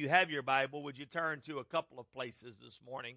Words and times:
you 0.00 0.08
have 0.08 0.30
your 0.30 0.42
Bible, 0.42 0.82
would 0.82 0.98
you 0.98 1.04
turn 1.04 1.42
to 1.42 1.58
a 1.58 1.64
couple 1.64 2.00
of 2.00 2.10
places 2.10 2.56
this 2.64 2.80
morning? 2.84 3.16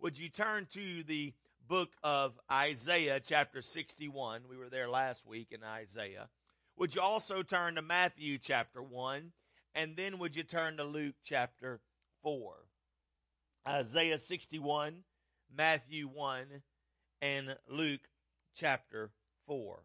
Would 0.00 0.18
you 0.18 0.30
turn 0.30 0.66
to 0.72 1.04
the 1.04 1.34
book 1.68 1.90
of 2.02 2.40
Isaiah, 2.50 3.20
chapter 3.20 3.60
61? 3.60 4.44
We 4.48 4.56
were 4.56 4.70
there 4.70 4.88
last 4.88 5.26
week 5.26 5.48
in 5.50 5.62
Isaiah. 5.62 6.30
Would 6.78 6.94
you 6.94 7.02
also 7.02 7.42
turn 7.42 7.74
to 7.74 7.82
Matthew, 7.82 8.38
chapter 8.38 8.82
1? 8.82 9.32
And 9.74 9.94
then 9.94 10.18
would 10.18 10.34
you 10.34 10.42
turn 10.42 10.78
to 10.78 10.84
Luke, 10.84 11.16
chapter 11.22 11.80
4? 12.22 12.54
Isaiah 13.68 14.18
61, 14.18 15.04
Matthew 15.54 16.08
1, 16.08 16.46
and 17.20 17.56
Luke 17.68 18.08
chapter 18.54 19.10
4. 19.46 19.82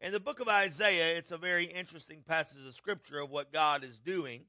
In 0.00 0.12
the 0.12 0.20
book 0.20 0.38
of 0.38 0.46
Isaiah, 0.46 1.16
it's 1.18 1.32
a 1.32 1.36
very 1.36 1.64
interesting 1.64 2.22
passage 2.26 2.64
of 2.64 2.74
scripture 2.74 3.18
of 3.18 3.30
what 3.30 3.52
God 3.52 3.82
is 3.82 3.98
doing. 3.98 4.42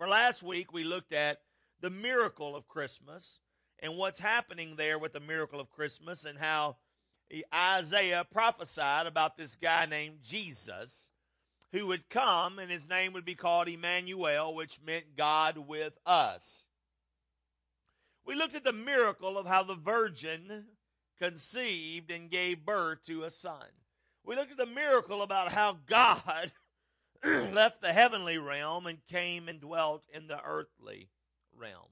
For 0.00 0.08
last 0.08 0.42
week, 0.42 0.72
we 0.72 0.82
looked 0.82 1.12
at 1.12 1.42
the 1.82 1.90
miracle 1.90 2.56
of 2.56 2.66
Christmas 2.66 3.38
and 3.80 3.98
what's 3.98 4.18
happening 4.18 4.76
there 4.76 4.98
with 4.98 5.12
the 5.12 5.20
miracle 5.20 5.60
of 5.60 5.70
Christmas 5.70 6.24
and 6.24 6.38
how 6.38 6.78
Isaiah 7.54 8.24
prophesied 8.32 9.06
about 9.06 9.36
this 9.36 9.56
guy 9.56 9.84
named 9.84 10.22
Jesus 10.22 11.10
who 11.72 11.86
would 11.88 12.08
come 12.08 12.58
and 12.58 12.70
his 12.70 12.88
name 12.88 13.12
would 13.12 13.26
be 13.26 13.34
called 13.34 13.68
Emmanuel, 13.68 14.54
which 14.54 14.80
meant 14.82 15.18
God 15.18 15.58
with 15.58 15.92
us. 16.06 16.64
We 18.24 18.34
looked 18.34 18.56
at 18.56 18.64
the 18.64 18.72
miracle 18.72 19.36
of 19.36 19.44
how 19.44 19.64
the 19.64 19.74
virgin 19.74 20.64
conceived 21.18 22.10
and 22.10 22.30
gave 22.30 22.64
birth 22.64 23.04
to 23.04 23.24
a 23.24 23.30
son. 23.30 23.66
We 24.24 24.34
looked 24.34 24.52
at 24.52 24.56
the 24.56 24.64
miracle 24.64 25.20
about 25.20 25.52
how 25.52 25.76
God 25.86 26.52
left 27.52 27.80
the 27.80 27.92
heavenly 27.92 28.38
realm 28.38 28.86
and 28.86 28.98
came 29.08 29.48
and 29.48 29.60
dwelt 29.60 30.04
in 30.12 30.26
the 30.26 30.40
earthly 30.44 31.08
realm. 31.56 31.90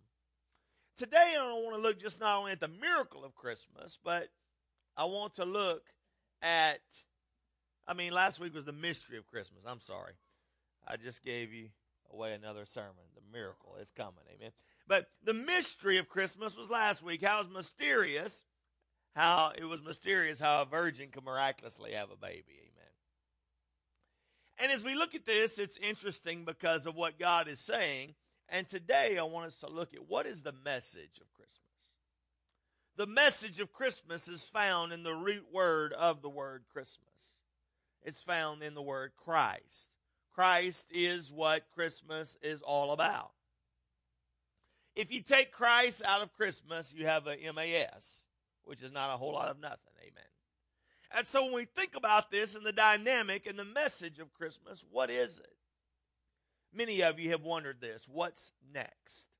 Today, 0.97 1.37
I 1.39 1.45
want 1.45 1.77
to 1.77 1.81
look 1.81 2.01
just 2.01 2.19
not 2.19 2.39
only 2.39 2.53
at 2.53 2.61
the 2.61 2.69
miracle 2.69 3.25
of 3.25 3.35
Christmas, 3.35 3.99
but 4.03 4.29
I 4.97 5.05
want 5.05 5.35
to 5.35 5.45
look 5.45 5.83
at, 6.43 6.81
I 7.87 7.95
mean, 7.95 8.13
last 8.13 8.41
week 8.41 8.55
was 8.55 8.65
the 8.65 8.73
mystery 8.73 9.17
of 9.19 9.27
Christmas. 9.27 9.63
I'm 9.67 9.81
sorry. 9.81 10.15
I 10.87 10.97
just 10.97 11.23
gave 11.23 11.53
you 11.53 11.69
away 12.13 12.33
another 12.33 12.65
sermon. 12.65 13.05
The 13.15 13.33
miracle 13.33 13.77
is 13.81 13.91
coming. 13.91 14.25
Amen. 14.35 14.51
But 14.89 15.07
the 15.23 15.35
mystery 15.35 15.99
of 15.99 16.09
Christmas 16.09 16.57
was 16.57 16.71
last 16.71 17.03
week. 17.03 17.23
How 17.23 17.41
it 17.41 17.45
was 17.45 17.55
mysterious. 17.55 18.43
How 19.15 19.53
it 19.57 19.65
was 19.65 19.83
mysterious 19.83 20.41
how 20.41 20.63
a 20.63 20.65
virgin 20.65 21.11
could 21.11 21.25
miraculously 21.25 21.93
have 21.93 22.11
a 22.11 22.17
baby. 22.17 22.68
And 24.59 24.73
as 24.73 24.83
we 24.83 24.95
look 24.95 25.15
at 25.15 25.27
this, 25.27 25.59
it's 25.59 25.79
interesting 25.81 26.45
because 26.45 26.87
of 26.87 26.97
what 26.97 27.19
God 27.19 27.49
is 27.49 27.61
saying. 27.61 28.15
And 28.49 28.69
today 28.69 29.19
I 29.19 29.23
want 29.23 29.47
us 29.47 29.57
to 29.59 29.69
look 29.69 29.95
at 29.95 30.09
what 30.09 30.27
is 30.27 30.43
the 30.43 30.55
message 30.65 31.21
of 31.21 31.33
Christmas. 31.33 31.59
The 32.97 33.07
message 33.07 33.61
of 33.61 33.73
Christmas 33.73 34.27
is 34.27 34.49
found 34.49 34.93
in 34.93 35.05
the 35.05 35.15
root 35.15 35.45
word 35.53 35.93
of 35.93 36.23
the 36.23 36.29
word 36.29 36.65
Christmas. 36.73 37.05
It's 38.03 38.23
found 38.23 38.63
in 38.63 38.75
the 38.75 38.83
word 38.83 39.13
Christ. 39.17 39.89
Christ 40.35 40.87
is 40.91 41.31
what 41.33 41.71
Christmas 41.75 42.37
is 42.43 42.61
all 42.63 42.93
about. 42.93 43.31
If 44.97 45.13
you 45.13 45.21
take 45.21 45.53
Christ 45.53 46.03
out 46.05 46.23
of 46.23 46.33
Christmas, 46.33 46.93
you 46.93 47.07
have 47.07 47.29
a 47.29 47.37
MAS, 47.53 48.25
which 48.65 48.83
is 48.83 48.93
not 48.93 49.15
a 49.15 49.17
whole 49.17 49.33
lot 49.33 49.49
of 49.49 49.61
nothing. 49.61 49.93
Amen. 50.01 50.25
And 51.15 51.27
so 51.27 51.45
when 51.45 51.55
we 51.55 51.65
think 51.65 51.97
about 51.97 52.31
this 52.31 52.55
and 52.55 52.65
the 52.65 52.73
dynamic 52.73 53.47
and 53.47 53.59
the 53.59 53.65
message 53.65 54.19
of 54.19 54.35
Christmas, 54.35 54.85
what 54.91 55.11
is 55.11 55.39
it? 55.39 55.57
Many 56.73 57.03
of 57.03 57.19
you 57.19 57.31
have 57.31 57.43
wondered 57.43 57.81
this. 57.81 58.03
What's 58.07 58.53
next? 58.73 59.31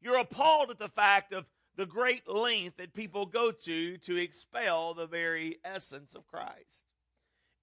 You're 0.00 0.18
appalled 0.18 0.70
at 0.70 0.78
the 0.78 0.88
fact 0.88 1.32
of 1.32 1.46
the 1.76 1.86
great 1.86 2.28
length 2.28 2.76
that 2.76 2.94
people 2.94 3.26
go 3.26 3.50
to 3.50 3.96
to 3.98 4.16
expel 4.16 4.94
the 4.94 5.06
very 5.06 5.56
essence 5.64 6.14
of 6.14 6.26
Christ. 6.26 6.84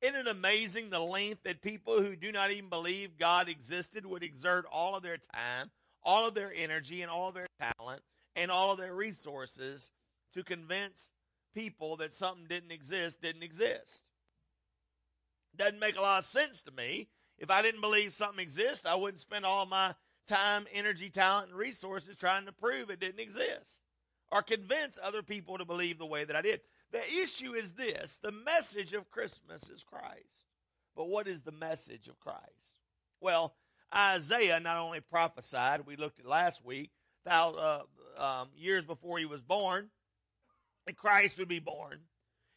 Isn't 0.02 0.16
it 0.16 0.28
amazing 0.28 0.90
the 0.90 1.00
length 1.00 1.44
that 1.44 1.62
people 1.62 2.02
who 2.02 2.16
do 2.16 2.32
not 2.32 2.52
even 2.52 2.70
believe 2.70 3.18
God 3.18 3.48
existed 3.48 4.06
would 4.06 4.24
exert 4.24 4.66
all 4.72 4.96
of 4.96 5.04
their 5.04 5.18
time, 5.18 5.72
all 6.04 6.28
of 6.28 6.34
their 6.34 6.54
energy 6.54 7.02
and 7.02 7.10
all 7.10 7.30
of 7.30 7.34
their 7.34 7.48
talent 7.60 8.02
and 8.36 8.52
all 8.52 8.72
of 8.72 8.78
their 8.78 8.94
resources 8.94 9.90
to 10.34 10.44
convince 10.44 11.12
people 11.56 11.98
that 11.98 12.14
something 12.14 12.46
didn't 12.48 12.72
exist 12.72 13.22
didn't 13.22 13.44
exist. 13.44 14.02
Doesn't 15.56 15.80
make 15.80 15.98
a 15.98 16.02
lot 16.02 16.20
of 16.20 16.26
sense 16.26 16.62
to 16.64 16.72
me. 16.72 17.08
If 17.40 17.50
I 17.50 17.62
didn't 17.62 17.82
believe 17.82 18.14
something 18.14 18.42
exists, 18.42 18.86
I 18.86 18.96
wouldn't 18.96 19.20
spend 19.20 19.46
all 19.46 19.66
my 19.66 19.96
time, 20.28 20.66
energy, 20.74 21.10
talent, 21.10 21.50
and 21.50 21.58
resources 21.58 22.16
trying 22.16 22.46
to 22.46 22.52
prove 22.52 22.90
it 22.90 23.00
didn't 23.00 23.20
exist 23.20 23.82
or 24.32 24.42
convince 24.42 25.00
other 25.02 25.22
people 25.22 25.58
to 25.58 25.66
believe 25.66 25.98
the 25.98 26.06
way 26.06 26.26
that 26.26 26.36
I 26.36 26.42
did. 26.42 26.62
The 26.92 27.02
issue 27.22 27.54
is 27.54 27.72
this 27.74 28.20
the 28.22 28.32
message 28.32 28.94
of 28.94 29.10
Christmas 29.10 29.70
is 29.70 29.84
Christ. 29.84 30.46
But 30.96 31.10
what 31.10 31.28
is 31.28 31.42
the 31.42 31.52
message 31.52 32.08
of 32.08 32.20
Christ? 32.20 32.40
Well, 33.20 33.54
Isaiah 33.94 34.60
not 34.60 34.78
only 34.78 35.02
prophesied, 35.02 35.86
we 35.86 35.98
looked 35.98 36.20
at 36.20 36.26
last 36.26 36.64
week, 36.64 36.92
uh, 37.26 37.80
um, 38.18 38.50
years 38.56 38.86
before 38.86 39.18
he 39.18 39.26
was 39.26 39.42
born, 39.42 39.90
that 40.86 40.98
Christ 40.98 41.38
would 41.40 41.48
be 41.48 41.60
born. 41.60 42.00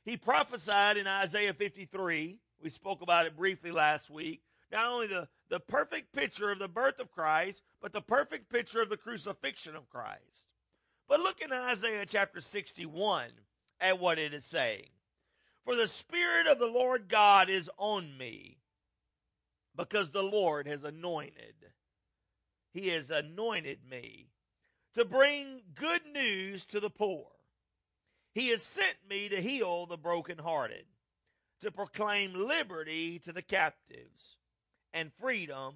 He 0.05 0.17
prophesied 0.17 0.97
in 0.97 1.07
Isaiah 1.07 1.55
53, 1.55 2.39
we 2.63 2.71
spoke 2.71 3.03
about 3.03 3.27
it 3.27 3.37
briefly 3.37 3.71
last 3.71 4.11
week, 4.11 4.43
not 4.73 4.87
only 4.87 5.07
the, 5.07 5.29
the 5.49 5.61
perfect 5.61 6.13
picture 6.13 6.51
of 6.51 6.59
the 6.59 6.69
birth 6.69 6.99
of 6.99 7.11
Christ, 7.11 7.63
but 7.81 7.93
the 7.93 8.01
perfect 8.01 8.51
picture 8.51 8.83
of 8.83 8.89
the 8.89 8.97
crucifixion 8.97 9.77
of 9.77 9.89
Christ. 9.89 10.47
But 11.09 11.21
look 11.21 11.41
in 11.41 11.53
Isaiah 11.53 12.05
chapter 12.07 12.41
61 12.41 13.31
at 13.81 13.99
what 13.99 14.19
it 14.19 14.35
is 14.35 14.45
saying. 14.45 14.89
For 15.65 15.77
the 15.77 15.87
Spirit 15.87 16.47
of 16.47 16.59
the 16.59 16.67
Lord 16.67 17.09
God 17.09 17.49
is 17.49 17.71
on 17.79 18.17
me 18.17 18.59
because 19.77 20.11
the 20.11 20.23
Lord 20.23 20.67
has 20.67 20.85
anointed. 20.85 21.55
He 22.73 22.89
has 22.89 23.11
anointed 23.11 23.79
me 23.89 24.29
to 24.95 25.05
bring 25.05 25.61
good 25.75 26.03
news 26.13 26.67
to 26.67 26.81
the 26.81 26.91
poor. 26.91 27.27
He 28.39 28.51
has 28.51 28.63
sent 28.63 28.95
me 29.11 29.29
to 29.31 29.43
heal 29.43 29.87
the 29.87 29.97
brokenhearted, 29.97 30.85
to 31.61 31.73
proclaim 31.73 32.35
liberty 32.35 33.19
to 33.25 33.33
the 33.33 33.43
captives 33.43 34.37
and 34.93 35.11
freedom 35.13 35.75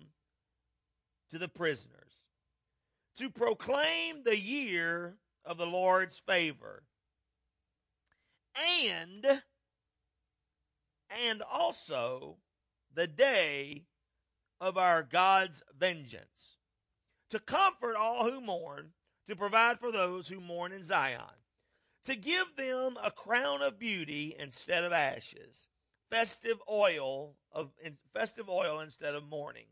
to 1.33 1.39
the 1.39 1.49
prisoners, 1.49 2.13
to 3.17 3.31
proclaim 3.31 4.23
the 4.23 4.39
year 4.39 5.17
of 5.45 5.59
the 5.59 5.67
Lord's 5.67 6.21
favor, 6.21 6.85
and 8.55 9.43
and 11.25 11.43
also 11.43 12.37
the 12.95 13.09
day 13.09 13.87
of 14.61 14.79
our 14.79 15.03
God's 15.03 15.65
vengeance, 15.77 16.59
to 17.31 17.41
comfort 17.41 17.97
all 17.97 18.31
who 18.31 18.41
mourn, 18.41 18.93
to 19.29 19.35
provide 19.35 19.81
for 19.81 19.91
those 19.91 20.29
who 20.29 20.41
mourn 20.41 20.71
in 20.71 20.85
Zion, 20.85 21.42
to 22.05 22.17
give 22.17 22.57
them 22.57 22.97
a 23.03 23.11
crown 23.11 23.63
of 23.63 23.79
beauty 23.79 24.35
instead 24.39 24.85
of 24.85 24.93
ashes, 24.93 25.69
festive 26.11 26.59
oil 26.71 27.37
of 27.53 27.71
festive 28.13 28.49
oil 28.49 28.81
instead 28.81 29.15
of 29.15 29.29
mourning, 29.29 29.67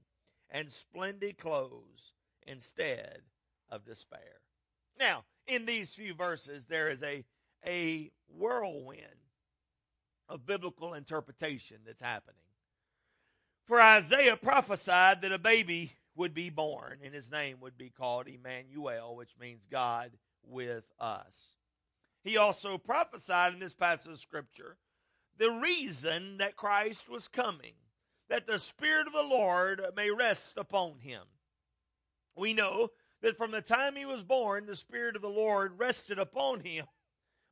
and 0.51 0.71
splendid 0.71 1.39
clothes 1.39 2.13
instead 2.47 3.23
of 3.69 3.85
despair. 3.85 4.41
Now, 4.99 5.25
in 5.47 5.67
these 5.67 5.95
few 5.95 6.15
verses, 6.15 6.65
there 6.67 6.89
is 6.89 7.03
a 7.03 7.25
a 7.67 8.11
whirlwind 8.29 9.05
of 10.29 10.47
biblical 10.47 10.95
interpretation 10.95 11.79
that's 11.85 12.01
happening. 12.01 12.37
For 13.67 13.81
Isaiah 13.81 14.37
prophesied 14.37 15.23
that 15.23 15.33
a 15.33 15.39
baby 15.39 15.93
would 16.15 16.35
be 16.35 16.51
born, 16.51 16.99
and 17.05 17.15
his 17.15 17.31
name 17.31 17.59
would 17.61 17.77
be 17.77 17.91
called 17.91 18.29
Emmanuel, 18.29 19.15
which 19.15 19.37
means 19.39 19.65
God 19.71 20.13
with 20.43 20.85
us. 20.99 21.57
He 22.23 22.37
also 22.37 22.79
prophesied 22.79 23.55
in 23.55 23.61
this 23.61 23.75
passage 23.75 24.13
of 24.13 24.19
Scripture 24.19 24.77
the 25.39 25.51
reason 25.51 26.39
that 26.39 26.57
Christ 26.57 27.09
was 27.09 27.29
coming, 27.29 27.73
that 28.29 28.47
the 28.47 28.59
Spirit 28.59 29.07
of 29.07 29.13
the 29.13 29.23
Lord 29.23 29.83
may 29.97 30.11
rest 30.11 30.55
upon 30.57 30.99
him. 30.99 31.23
We 32.37 32.53
know 32.53 32.91
that 33.23 33.37
from 33.37 33.51
the 33.51 33.63
time 33.63 33.97
he 33.97 34.05
was 34.05 34.23
born, 34.23 34.67
the 34.67 34.77
Spirit 34.77 35.17
of 35.17 35.23
the 35.23 35.29
Lord 35.29 35.79
rested 35.79 36.19
upon 36.19 36.61
him 36.61 36.87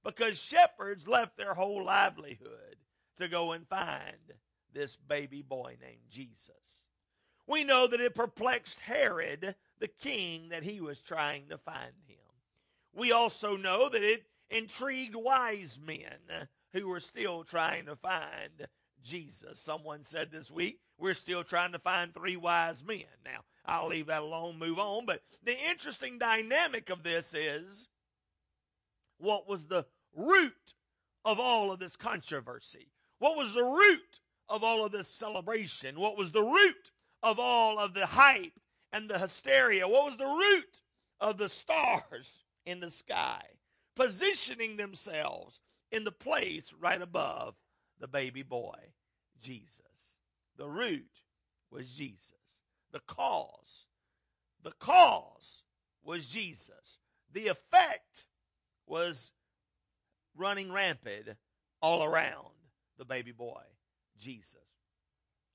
because 0.05 0.39
shepherds 0.39 1.09
left 1.09 1.37
their 1.37 1.55
whole 1.55 1.85
livelihood 1.85 2.77
to 3.19 3.29
go 3.29 3.53
and 3.53 3.67
find 3.67 4.35
this 4.73 4.97
baby 4.97 5.43
boy 5.43 5.77
named 5.81 6.09
Jesus. 6.11 6.83
We 7.47 7.65
know 7.65 7.87
that 7.87 8.01
it 8.01 8.15
perplexed 8.15 8.79
Herod, 8.81 9.55
the 9.79 9.89
king, 9.89 10.51
that 10.51 10.63
he 10.63 10.81
was 10.81 11.01
trying 11.01 11.49
to 11.49 11.59
find 11.59 11.95
him. 12.07 12.19
We 12.95 13.13
also 13.13 13.57
know 13.57 13.89
that 13.89 14.03
it 14.03 14.25
intrigued 14.51 15.15
wise 15.15 15.79
men 15.83 16.49
who 16.73 16.89
were 16.89 17.01
still 17.01 17.45
trying 17.45 17.87
to 17.87 17.97
find 17.97 18.67
Jesus. 19.03 19.61
Someone 19.61 20.03
said 20.03 20.31
this 20.31 20.51
week, 20.51 20.81
we're 20.99 21.15
still 21.15 21.45
trying 21.45 21.73
to 21.73 21.79
find 21.79 22.13
three 22.13 22.37
wise 22.37 22.85
men. 22.85 23.05
Now, 23.25 23.41
I'll 23.65 23.89
leave 23.89 24.07
that 24.07 24.23
alone, 24.23 24.59
move 24.59 24.79
on. 24.79 25.07
But 25.07 25.23
the 25.45 25.57
interesting 25.71 26.19
dynamic 26.19 26.91
of 26.91 27.03
this 27.03 27.35
is 27.35 27.89
what 29.19 29.49
was 29.49 29.67
the 29.67 29.87
root 30.15 30.75
of 31.25 31.39
all 31.39 31.71
of 31.73 31.79
this 31.79 31.97
controversy? 31.97 32.89
What 33.19 33.37
was 33.37 33.55
the 33.55 33.65
root 33.65 34.21
of 34.49 34.65
all 34.65 34.85
of 34.85 34.93
this 34.93 35.09
celebration? 35.09 36.01
What 36.01 36.17
was 36.17 36.33
the 36.33 36.43
root 36.43 36.93
of 37.23 37.39
all 37.39 37.79
of 37.79 37.95
the 37.95 38.07
hype 38.07 38.59
and 38.93 39.09
the 39.09 39.19
hysteria? 39.19 39.87
What 39.87 40.07
was 40.07 40.17
the 40.17 40.27
root 40.27 40.83
of 41.21 41.37
the 41.39 41.49
stars 41.49 42.45
in 42.65 42.81
the 42.81 42.91
sky 42.91 43.43
positioning 43.99 44.77
themselves 44.77 45.61
in 45.91 46.05
the 46.05 46.13
place 46.13 46.73
right 46.79 47.03
above 47.03 47.57
the 47.99 48.07
baby 48.07 48.43
boy, 48.43 48.77
Jesus? 49.41 50.15
The 50.57 50.69
root 50.69 51.23
was 51.71 51.91
Jesus. 51.91 52.23
The 52.93 53.01
cause, 53.01 53.87
the 54.63 54.73
cause 54.79 55.65
was 56.05 56.27
Jesus. 56.27 56.99
The 57.33 57.49
effect 57.49 58.27
was 58.87 59.33
running 60.37 60.73
rampant 60.73 61.31
all 61.83 62.05
around 62.05 62.55
the 62.99 63.05
baby 63.05 63.33
boy, 63.33 63.63
Jesus. 64.17 64.55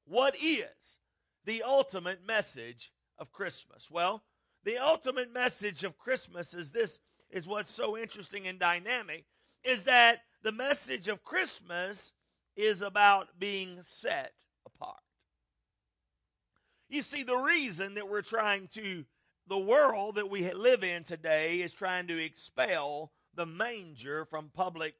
What 0.05 0.35
is 0.35 0.99
the 1.45 1.63
ultimate 1.63 2.25
message 2.27 2.91
of 3.17 3.31
Christmas? 3.31 3.89
Well, 3.89 4.23
the 4.65 4.77
ultimate 4.77 5.31
message 5.31 5.85
of 5.85 5.97
Christmas 5.97 6.53
is 6.53 6.71
this 6.71 6.99
is 7.33 7.47
what's 7.47 7.73
so 7.73 7.97
interesting 7.97 8.47
and 8.47 8.59
dynamic 8.59 9.25
is 9.63 9.83
that 9.85 10.21
the 10.43 10.51
message 10.51 11.07
of 11.07 11.23
Christmas 11.23 12.13
is 12.55 12.81
about 12.81 13.39
being 13.39 13.79
set 13.81 14.33
apart. 14.65 14.99
You 16.89 17.01
see, 17.01 17.23
the 17.23 17.37
reason 17.37 17.95
that 17.95 18.07
we're 18.07 18.21
trying 18.21 18.67
to, 18.73 19.03
the 19.47 19.57
world 19.57 20.15
that 20.15 20.29
we 20.29 20.51
live 20.51 20.83
in 20.83 21.03
today 21.03 21.61
is 21.61 21.73
trying 21.73 22.07
to 22.07 22.23
expel 22.23 23.11
the 23.33 23.47
manger 23.47 24.25
from 24.25 24.51
public 24.53 24.93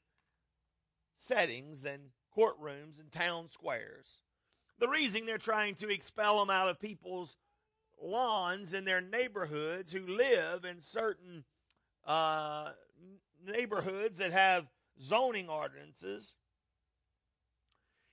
settings 1.15 1.85
and 1.85 2.01
courtrooms 2.35 2.99
and 2.99 3.11
town 3.11 3.49
squares. 3.51 4.21
The 4.79 4.87
reason 4.87 5.27
they're 5.27 5.37
trying 5.37 5.75
to 5.75 5.89
expel 5.89 6.39
them 6.39 6.49
out 6.49 6.67
of 6.67 6.79
people's 6.79 7.37
lawns 8.01 8.73
in 8.73 8.85
their 8.85 9.01
neighborhoods 9.01 9.93
who 9.93 10.07
live 10.07 10.65
in 10.65 10.81
certain 10.81 11.43
uh, 12.05 12.71
neighborhoods 13.45 14.17
that 14.17 14.31
have 14.31 14.67
zoning 15.01 15.49
ordinances 15.49 16.35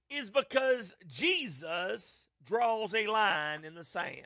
is 0.09 0.31
because 0.31 0.95
Jesus 1.07 2.29
draws 2.45 2.95
a 2.95 3.07
line 3.07 3.65
in 3.65 3.75
the 3.75 3.85
sand. 3.85 4.17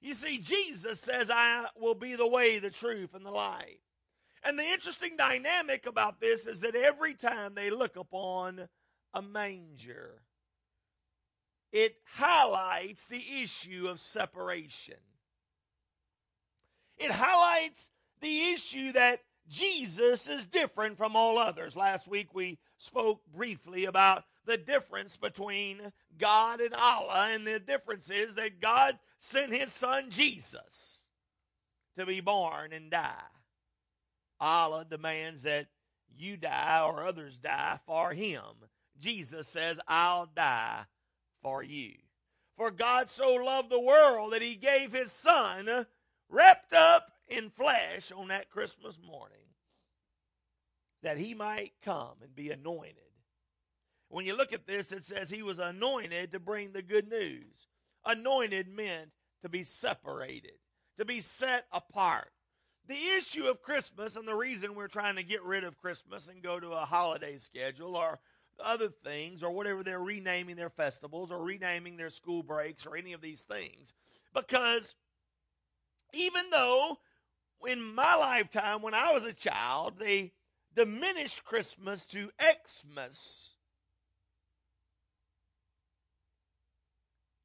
You 0.00 0.14
see, 0.14 0.38
Jesus 0.38 0.98
says, 0.98 1.30
I 1.30 1.66
will 1.80 1.94
be 1.94 2.16
the 2.16 2.26
way, 2.26 2.58
the 2.58 2.70
truth, 2.70 3.14
and 3.14 3.24
the 3.24 3.30
light. 3.30 3.80
And 4.44 4.58
the 4.58 4.64
interesting 4.64 5.16
dynamic 5.16 5.86
about 5.86 6.20
this 6.20 6.46
is 6.46 6.60
that 6.60 6.74
every 6.74 7.14
time 7.14 7.54
they 7.54 7.70
look 7.70 7.96
upon 7.96 8.68
a 9.14 9.22
manger, 9.22 10.22
it 11.70 11.94
highlights 12.14 13.06
the 13.06 13.22
issue 13.42 13.86
of 13.88 14.00
separation. 14.00 14.96
It 17.02 17.10
highlights 17.10 17.90
the 18.20 18.50
issue 18.50 18.92
that 18.92 19.20
Jesus 19.48 20.28
is 20.28 20.46
different 20.46 20.96
from 20.96 21.16
all 21.16 21.36
others. 21.36 21.74
Last 21.74 22.06
week 22.06 22.32
we 22.32 22.58
spoke 22.78 23.20
briefly 23.34 23.86
about 23.86 24.24
the 24.46 24.56
difference 24.56 25.16
between 25.16 25.92
God 26.18 26.60
and 26.60 26.74
Allah, 26.74 27.30
and 27.32 27.46
the 27.46 27.58
difference 27.58 28.10
is 28.10 28.36
that 28.36 28.60
God 28.60 28.98
sent 29.18 29.52
his 29.52 29.72
son 29.72 30.10
Jesus 30.10 30.98
to 31.98 32.06
be 32.06 32.20
born 32.20 32.72
and 32.72 32.90
die. 32.90 33.10
Allah 34.40 34.86
demands 34.88 35.42
that 35.42 35.66
you 36.16 36.36
die 36.36 36.82
or 36.84 37.04
others 37.04 37.38
die 37.38 37.78
for 37.86 38.12
him. 38.12 38.42
Jesus 38.98 39.48
says, 39.48 39.78
I'll 39.88 40.26
die 40.26 40.82
for 41.42 41.62
you. 41.62 41.92
For 42.56 42.70
God 42.70 43.08
so 43.08 43.34
loved 43.34 43.70
the 43.70 43.80
world 43.80 44.32
that 44.32 44.42
he 44.42 44.54
gave 44.54 44.92
his 44.92 45.10
son 45.10 45.86
wrapped 46.32 46.72
up 46.72 47.12
in 47.28 47.50
flesh 47.50 48.10
on 48.10 48.28
that 48.28 48.50
Christmas 48.50 48.98
morning 49.06 49.38
that 51.02 51.18
he 51.18 51.34
might 51.34 51.72
come 51.84 52.14
and 52.22 52.34
be 52.34 52.50
anointed. 52.50 52.96
When 54.08 54.26
you 54.26 54.36
look 54.36 54.52
at 54.52 54.66
this, 54.66 54.92
it 54.92 55.04
says 55.04 55.30
he 55.30 55.42
was 55.42 55.58
anointed 55.58 56.32
to 56.32 56.40
bring 56.40 56.72
the 56.72 56.82
good 56.82 57.08
news. 57.08 57.68
Anointed 58.04 58.68
meant 58.68 59.10
to 59.42 59.48
be 59.48 59.62
separated, 59.62 60.52
to 60.98 61.04
be 61.04 61.20
set 61.20 61.66
apart. 61.72 62.30
The 62.88 63.08
issue 63.16 63.46
of 63.46 63.62
Christmas 63.62 64.16
and 64.16 64.26
the 64.26 64.34
reason 64.34 64.74
we're 64.74 64.88
trying 64.88 65.16
to 65.16 65.22
get 65.22 65.42
rid 65.42 65.64
of 65.64 65.78
Christmas 65.78 66.28
and 66.28 66.42
go 66.42 66.58
to 66.58 66.72
a 66.72 66.84
holiday 66.84 67.38
schedule 67.38 67.96
or 67.96 68.18
other 68.62 68.88
things 68.88 69.42
or 69.42 69.50
whatever 69.50 69.82
they're 69.82 70.00
renaming 70.00 70.56
their 70.56 70.70
festivals 70.70 71.30
or 71.30 71.42
renaming 71.42 71.96
their 71.96 72.10
school 72.10 72.42
breaks 72.42 72.86
or 72.86 72.96
any 72.96 73.12
of 73.12 73.20
these 73.20 73.42
things. 73.42 73.94
Because 74.34 74.94
even 76.12 76.50
though 76.50 76.98
in 77.66 77.94
my 77.94 78.14
lifetime, 78.14 78.82
when 78.82 78.94
I 78.94 79.12
was 79.12 79.24
a 79.24 79.32
child, 79.32 79.94
they 79.98 80.32
diminished 80.74 81.44
Christmas 81.44 82.06
to 82.06 82.30
Xmas, 82.40 83.52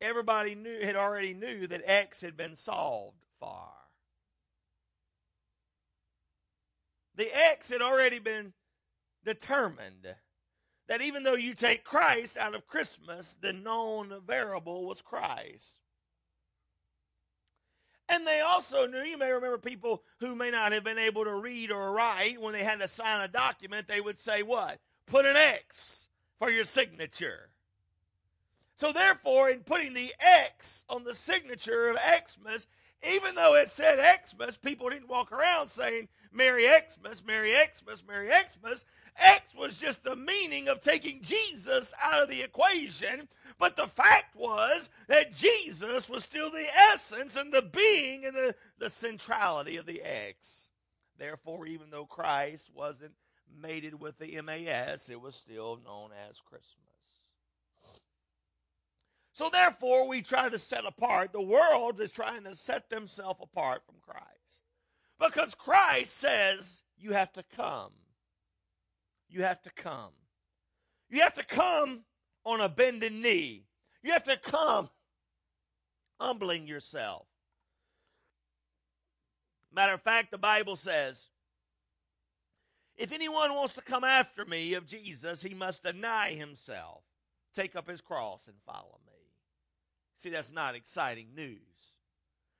everybody 0.02 0.56
knew 0.56 0.80
had 0.82 0.96
already 0.96 1.34
knew 1.34 1.68
that 1.68 1.82
X 1.86 2.22
had 2.22 2.38
been 2.38 2.56
solved 2.56 3.24
for. 3.40 3.68
The 7.16 7.36
X 7.36 7.70
had 7.70 7.82
already 7.82 8.20
been 8.20 8.54
determined 9.26 10.16
that 10.88 11.02
even 11.02 11.24
though 11.24 11.36
you 11.36 11.54
take 11.54 11.84
Christ 11.84 12.38
out 12.38 12.56
of 12.56 12.68
Christmas, 12.68 13.36
the 13.42 13.52
known 13.52 14.22
variable 14.26 14.86
was 14.86 15.02
Christ. 15.02 15.78
And 18.10 18.26
they 18.26 18.40
also 18.40 18.86
knew, 18.86 19.02
you 19.02 19.18
may 19.18 19.32
remember 19.32 19.58
people 19.58 20.04
who 20.20 20.34
may 20.34 20.50
not 20.50 20.72
have 20.72 20.84
been 20.84 20.98
able 20.98 21.26
to 21.26 21.34
read 21.36 21.72
or 21.72 21.92
write, 21.92 22.42
when 22.42 22.54
they 22.54 22.64
had 22.64 22.80
to 22.80 22.88
sign 22.88 23.22
a 23.22 23.28
document, 23.28 23.88
they 23.88 24.00
would 24.00 24.18
say, 24.18 24.44
What? 24.44 24.80
Put 25.08 25.26
an 25.26 25.36
X 25.36 26.08
for 26.40 26.50
your 26.50 26.66
signature. 26.66 27.50
So, 28.78 28.92
therefore, 28.92 29.50
in 29.50 29.62
putting 29.62 29.94
the 29.94 30.14
X 30.20 30.86
on 30.88 31.04
the 31.04 31.14
signature 31.14 31.90
of 31.90 31.98
Xmas, 31.98 32.68
even 33.04 33.36
though 33.36 33.56
it 33.56 33.70
said 33.70 34.00
Xmas, 34.00 34.58
people 34.58 34.90
didn't 34.90 35.10
walk 35.10 35.32
around 35.32 35.70
saying, 35.70 36.08
Merry 36.32 36.66
Xmas, 36.66 37.24
Merry 37.26 37.54
Xmas, 37.54 38.04
Merry 38.08 38.28
Xmas. 38.28 38.86
X 39.20 39.54
was 39.56 39.76
just 39.76 40.04
the 40.04 40.16
meaning 40.16 40.68
of 40.68 40.82
taking 40.82 41.22
Jesus 41.22 41.94
out 42.04 42.24
of 42.24 42.30
the 42.30 42.42
equation. 42.42 43.28
But 43.60 43.76
the 43.76 43.88
fact 43.88 44.36
was 44.36 44.90
that 45.08 45.36
Jesus 45.36 46.10
was 46.10 46.24
still 46.24 46.52
the 46.52 46.68
essence 46.94 47.36
and 47.36 47.52
the 47.52 47.64
being 47.64 48.26
and 48.26 48.36
the, 48.36 48.56
the 48.80 48.90
centrality 48.90 49.78
of 49.78 49.86
the 49.86 50.02
X. 50.02 50.70
Therefore, 51.18 51.66
even 51.66 51.90
though 51.90 52.06
Christ 52.06 52.70
wasn't 52.74 53.14
mated 53.60 54.00
with 54.00 54.20
the 54.20 54.40
MAS, 54.42 55.10
it 55.10 55.20
was 55.20 55.36
still 55.36 55.80
known 55.84 56.12
as 56.30 56.40
Christmas. 56.40 56.74
So, 59.34 59.50
therefore, 59.52 60.08
we 60.08 60.24
try 60.24 60.50
to 60.50 60.58
set 60.58 60.86
apart. 60.86 61.32
The 61.32 61.42
world 61.42 62.02
is 62.02 62.12
trying 62.12 62.44
to 62.46 62.56
set 62.56 62.90
themselves 62.90 63.40
apart 63.42 63.84
from 63.86 63.96
Christ. 64.02 64.28
Because 65.20 65.54
Christ 65.54 66.18
says 66.18 66.82
you 66.98 67.14
have 67.14 67.32
to 67.34 67.44
come 67.56 67.92
you 69.30 69.44
have 69.44 69.62
to 69.64 69.70
come. 69.72 70.12
You 71.10 71.22
have 71.22 71.34
to 71.36 71.44
come 71.44 72.02
on 72.46 72.62
a 72.62 72.70
bended 72.70 73.14
knee. 73.14 73.66
You 74.04 74.12
have 74.14 74.24
to 74.24 74.38
come 74.38 74.90
humbling 76.20 76.68
yourself. 76.68 77.28
Matter 79.74 79.94
of 79.94 80.02
fact, 80.02 80.32
the 80.32 80.38
Bible 80.38 80.76
says, 80.76 81.28
if 82.98 83.12
anyone 83.12 83.54
wants 83.54 83.76
to 83.76 83.82
come 83.82 84.04
after 84.04 84.44
me 84.44 84.74
of 84.74 84.88
Jesus, 84.88 85.42
he 85.42 85.54
must 85.54 85.84
deny 85.84 86.34
himself, 86.34 87.04
take 87.54 87.76
up 87.76 87.88
his 87.88 88.02
cross, 88.02 88.48
and 88.48 88.56
follow 88.66 89.00
me. 89.06 89.14
See, 90.18 90.32
that's 90.32 90.52
not 90.52 90.74
exciting 90.74 91.28
news. 91.36 91.60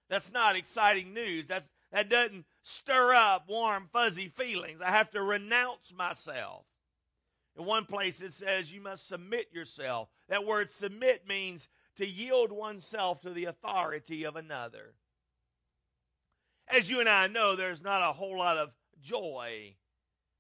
That's 0.10 0.32
not 0.32 0.56
exciting 0.56 1.14
news. 1.14 1.48
That's, 1.48 1.68
that 1.92 2.10
doesn't 2.10 2.46
stir 2.64 3.14
up 3.14 3.48
warm, 3.48 3.88
fuzzy 3.92 4.28
feelings. 4.28 4.82
I 4.82 4.92
have 4.92 5.12
to 5.12 5.22
renounce 5.22 5.94
myself. 5.94 6.66
In 7.58 7.66
one 7.66 7.86
place 7.86 8.22
it 8.22 8.34
says 8.34 8.72
you 8.72 8.82
must 8.82 9.08
submit 9.08 9.48
yourself. 9.52 10.10
That 10.30 10.46
word 10.46 10.72
submit 10.72 11.28
means 11.28 11.70
to 11.96 12.06
yield 12.06 12.52
oneself 12.52 13.22
to 13.22 13.32
the 13.32 13.46
authority 13.46 14.26
of 14.26 14.36
another. 14.36 14.94
As 16.68 16.90
you 16.90 17.00
and 17.00 17.10
I 17.10 17.28
know, 17.28 17.56
there's 17.56 17.82
not 17.82 18.08
a 18.08 18.14
whole 18.14 18.38
lot 18.38 18.58
of 18.58 18.74
joy 19.02 19.76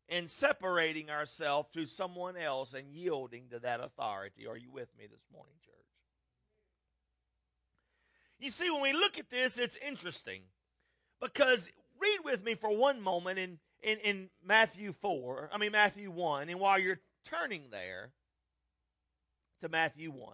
in 0.09 0.27
separating 0.27 1.09
ourselves 1.09 1.69
to 1.73 1.85
someone 1.85 2.37
else 2.37 2.73
and 2.73 2.91
yielding 2.91 3.49
to 3.49 3.59
that 3.59 3.79
authority. 3.79 4.45
Are 4.45 4.57
you 4.57 4.71
with 4.71 4.89
me 4.97 5.05
this 5.09 5.25
morning, 5.33 5.55
church? 5.65 5.73
You 8.39 8.51
see, 8.51 8.69
when 8.69 8.81
we 8.81 8.93
look 8.93 9.17
at 9.17 9.29
this, 9.29 9.57
it's 9.57 9.77
interesting 9.77 10.41
because 11.21 11.69
read 11.99 12.19
with 12.23 12.43
me 12.43 12.55
for 12.55 12.75
one 12.75 13.01
moment 13.01 13.39
in, 13.39 13.59
in, 13.81 13.97
in 13.99 14.29
Matthew 14.43 14.93
4, 14.93 15.49
I 15.53 15.57
mean, 15.57 15.71
Matthew 15.71 16.11
1, 16.11 16.49
and 16.49 16.59
while 16.59 16.79
you're 16.79 16.99
turning 17.25 17.63
there 17.71 18.11
to 19.61 19.69
Matthew 19.69 20.11
1, 20.11 20.33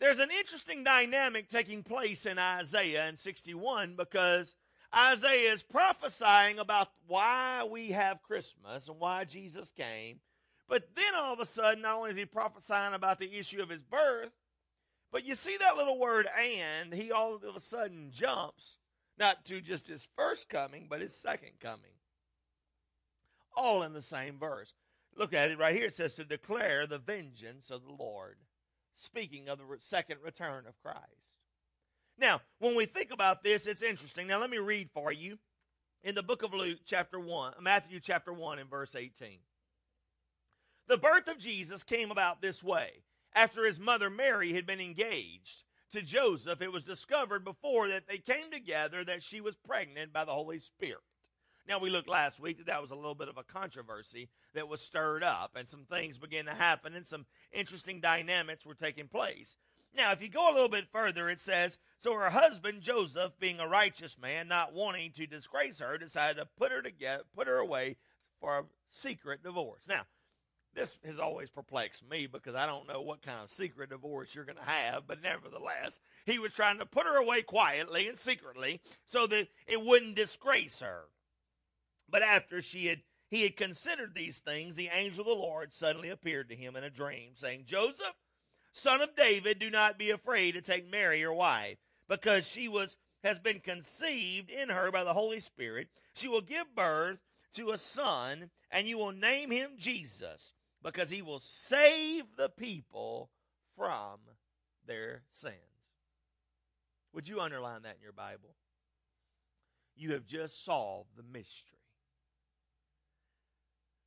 there's 0.00 0.18
an 0.18 0.30
interesting 0.30 0.82
dynamic 0.82 1.48
taking 1.48 1.82
place 1.82 2.24
in 2.24 2.38
Isaiah 2.38 3.08
in 3.08 3.16
61 3.16 3.96
because 3.96 4.56
Isaiah 4.94 5.52
is 5.52 5.62
prophesying 5.62 6.58
about 6.58 6.88
why 7.06 7.68
we 7.70 7.90
have 7.90 8.22
Christmas 8.22 8.88
and 8.88 8.98
why 8.98 9.24
Jesus 9.24 9.70
came. 9.72 10.20
But 10.68 10.88
then 10.94 11.14
all 11.16 11.34
of 11.34 11.40
a 11.40 11.46
sudden, 11.46 11.82
not 11.82 11.96
only 11.96 12.10
is 12.10 12.16
he 12.16 12.24
prophesying 12.24 12.94
about 12.94 13.18
the 13.18 13.38
issue 13.38 13.60
of 13.60 13.68
his 13.68 13.82
birth, 13.82 14.30
but 15.12 15.24
you 15.24 15.34
see 15.34 15.56
that 15.58 15.76
little 15.76 15.98
word 15.98 16.28
and, 16.38 16.94
he 16.94 17.12
all 17.12 17.34
of 17.34 17.56
a 17.56 17.60
sudden 17.60 18.10
jumps, 18.10 18.78
not 19.20 19.44
to 19.44 19.60
just 19.60 19.86
his 19.86 20.08
first 20.16 20.48
coming, 20.48 20.86
but 20.88 21.02
his 21.02 21.14
second 21.14 21.52
coming. 21.60 21.92
All 23.54 23.82
in 23.82 23.92
the 23.92 24.02
same 24.02 24.38
verse. 24.38 24.72
Look 25.16 25.34
at 25.34 25.50
it 25.50 25.58
right 25.58 25.74
here. 25.74 25.86
It 25.86 25.94
says 25.94 26.14
to 26.14 26.24
declare 26.24 26.86
the 26.86 26.98
vengeance 26.98 27.70
of 27.70 27.84
the 27.84 27.92
Lord, 27.92 28.38
speaking 28.94 29.48
of 29.48 29.58
the 29.58 29.64
second 29.78 30.18
return 30.24 30.64
of 30.66 30.80
Christ. 30.82 31.04
Now, 32.18 32.40
when 32.58 32.74
we 32.74 32.86
think 32.86 33.10
about 33.12 33.42
this, 33.42 33.66
it's 33.66 33.82
interesting. 33.82 34.26
Now, 34.26 34.40
let 34.40 34.50
me 34.50 34.58
read 34.58 34.90
for 34.92 35.12
you 35.12 35.38
in 36.02 36.14
the 36.14 36.22
book 36.22 36.42
of 36.42 36.54
Luke, 36.54 36.80
chapter 36.86 37.20
1, 37.20 37.54
Matthew 37.60 38.00
chapter 38.00 38.32
1, 38.32 38.58
and 38.58 38.70
verse 38.70 38.94
18. 38.94 39.38
The 40.88 40.98
birth 40.98 41.28
of 41.28 41.38
Jesus 41.38 41.82
came 41.82 42.10
about 42.10 42.40
this 42.40 42.64
way. 42.64 43.02
After 43.34 43.64
his 43.64 43.78
mother 43.78 44.10
Mary 44.10 44.52
had 44.54 44.66
been 44.66 44.80
engaged 44.80 45.64
to 45.90 46.02
Joseph, 46.02 46.62
it 46.62 46.72
was 46.72 46.82
discovered 46.82 47.44
before 47.44 47.88
that 47.88 48.06
they 48.08 48.18
came 48.18 48.50
together 48.50 49.04
that 49.04 49.22
she 49.22 49.40
was 49.40 49.56
pregnant 49.56 50.12
by 50.12 50.24
the 50.24 50.32
Holy 50.32 50.58
Spirit. 50.58 51.02
Now, 51.68 51.78
we 51.78 51.90
looked 51.90 52.08
last 52.08 52.40
week 52.40 52.58
that 52.58 52.66
that 52.66 52.82
was 52.82 52.90
a 52.90 52.96
little 52.96 53.14
bit 53.14 53.28
of 53.28 53.38
a 53.38 53.44
controversy 53.44 54.28
that 54.54 54.68
was 54.68 54.80
stirred 54.80 55.22
up, 55.22 55.52
and 55.54 55.68
some 55.68 55.84
things 55.84 56.18
began 56.18 56.46
to 56.46 56.54
happen, 56.54 56.94
and 56.94 57.06
some 57.06 57.26
interesting 57.52 58.00
dynamics 58.00 58.66
were 58.66 58.74
taking 58.74 59.08
place. 59.08 59.56
Now, 59.96 60.12
if 60.12 60.22
you 60.22 60.28
go 60.28 60.50
a 60.50 60.54
little 60.54 60.68
bit 60.68 60.88
further, 60.90 61.28
it 61.28 61.40
says, 61.40 61.78
So 61.98 62.14
her 62.14 62.30
husband 62.30 62.80
Joseph, 62.80 63.38
being 63.38 63.60
a 63.60 63.68
righteous 63.68 64.18
man, 64.18 64.48
not 64.48 64.72
wanting 64.72 65.12
to 65.12 65.26
disgrace 65.26 65.78
her, 65.80 65.98
decided 65.98 66.38
to 66.38 66.48
put 66.58 66.72
her 66.72 66.82
together, 66.82 67.24
put 67.34 67.48
her 67.48 67.58
away 67.58 67.96
for 68.40 68.58
a 68.58 68.64
secret 68.90 69.42
divorce. 69.42 69.82
Now, 69.88 70.02
this 70.74 70.96
has 71.04 71.18
always 71.18 71.50
perplexed 71.50 72.08
me 72.08 72.26
because 72.26 72.54
I 72.54 72.66
don't 72.66 72.88
know 72.88 73.00
what 73.00 73.22
kind 73.22 73.42
of 73.42 73.50
secret 73.50 73.90
divorce 73.90 74.34
you're 74.34 74.44
going 74.44 74.58
to 74.58 74.64
have, 74.64 75.06
but 75.06 75.22
nevertheless, 75.22 76.00
he 76.26 76.38
was 76.38 76.52
trying 76.52 76.78
to 76.78 76.86
put 76.86 77.06
her 77.06 77.16
away 77.16 77.42
quietly 77.42 78.08
and 78.08 78.16
secretly 78.16 78.80
so 79.06 79.26
that 79.26 79.48
it 79.66 79.80
wouldn't 79.80 80.14
disgrace 80.14 80.80
her. 80.80 81.04
But 82.08 82.22
after 82.22 82.62
she 82.62 82.86
had 82.86 83.00
he 83.30 83.42
had 83.44 83.56
considered 83.56 84.14
these 84.14 84.40
things, 84.40 84.74
the 84.74 84.90
angel 84.92 85.20
of 85.20 85.28
the 85.28 85.34
Lord 85.34 85.72
suddenly 85.72 86.10
appeared 86.10 86.48
to 86.48 86.56
him 86.56 86.74
in 86.74 86.82
a 86.82 86.90
dream, 86.90 87.30
saying, 87.36 87.62
Joseph, 87.64 88.16
son 88.72 89.00
of 89.00 89.14
David, 89.14 89.60
do 89.60 89.70
not 89.70 89.98
be 89.98 90.10
afraid 90.10 90.52
to 90.52 90.60
take 90.60 90.90
Mary 90.90 91.20
your 91.20 91.32
wife, 91.32 91.78
because 92.08 92.46
she 92.46 92.66
was 92.66 92.96
has 93.22 93.38
been 93.38 93.60
conceived 93.60 94.50
in 94.50 94.68
her 94.68 94.90
by 94.90 95.04
the 95.04 95.12
Holy 95.12 95.40
Spirit. 95.40 95.88
She 96.14 96.26
will 96.26 96.40
give 96.40 96.74
birth 96.74 97.18
to 97.54 97.70
a 97.70 97.78
son, 97.78 98.50
and 98.70 98.88
you 98.88 98.98
will 98.98 99.12
name 99.12 99.50
him 99.50 99.72
Jesus, 99.76 100.54
because 100.82 101.10
he 101.10 101.22
will 101.22 101.40
save 101.40 102.24
the 102.36 102.48
people 102.48 103.30
from 103.76 104.18
their 104.86 105.22
sins. 105.30 105.54
Would 107.12 107.28
you 107.28 107.40
underline 107.40 107.82
that 107.82 107.96
in 107.96 108.02
your 108.02 108.12
Bible? 108.12 108.54
You 109.96 110.12
have 110.12 110.26
just 110.26 110.64
solved 110.64 111.10
the 111.16 111.22
mystery 111.22 111.80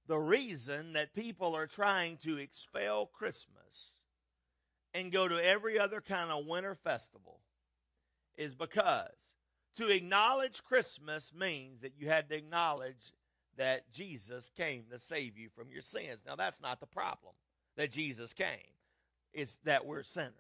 the 0.08 0.18
reason 0.20 0.94
that 0.94 1.16
people 1.16 1.56
are 1.56 1.68
trying 1.68 2.18
to 2.18 2.38
expel 2.38 3.06
Christmas 3.06 3.94
and 4.94 5.12
go 5.12 5.28
to 5.28 5.44
every 5.44 5.80
other 5.80 6.02
kind 6.02 6.30
of 6.30 6.46
winter 6.46 6.76
festival 6.76 7.40
is 8.38 8.54
because 8.54 9.10
to 9.78 9.90
acknowledge 9.90 10.64
Christmas 10.64 11.32
means 11.34 11.82
that 11.82 11.94
you 11.98 12.08
had 12.08 12.30
to 12.30 12.36
acknowledge 12.36 13.14
that 13.58 13.92
Jesus 13.92 14.50
came 14.56 14.86
to 14.92 15.00
save 15.00 15.38
you 15.38 15.50
from 15.56 15.72
your 15.72 15.82
sins. 15.82 16.20
Now, 16.26 16.36
that's 16.36 16.62
not 16.62 16.80
the 16.80 16.88
problem 16.88 17.34
that 17.78 17.92
Jesus 17.92 18.34
came, 18.34 18.74
it's 19.34 19.56
that 19.66 19.86
we're 19.86 20.04
sinners. 20.04 20.32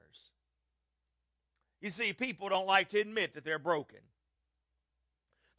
You 1.81 1.89
see, 1.89 2.13
people 2.13 2.47
don't 2.47 2.67
like 2.67 2.89
to 2.89 2.99
admit 2.99 3.33
that 3.33 3.43
they're 3.43 3.59
broken. 3.59 3.99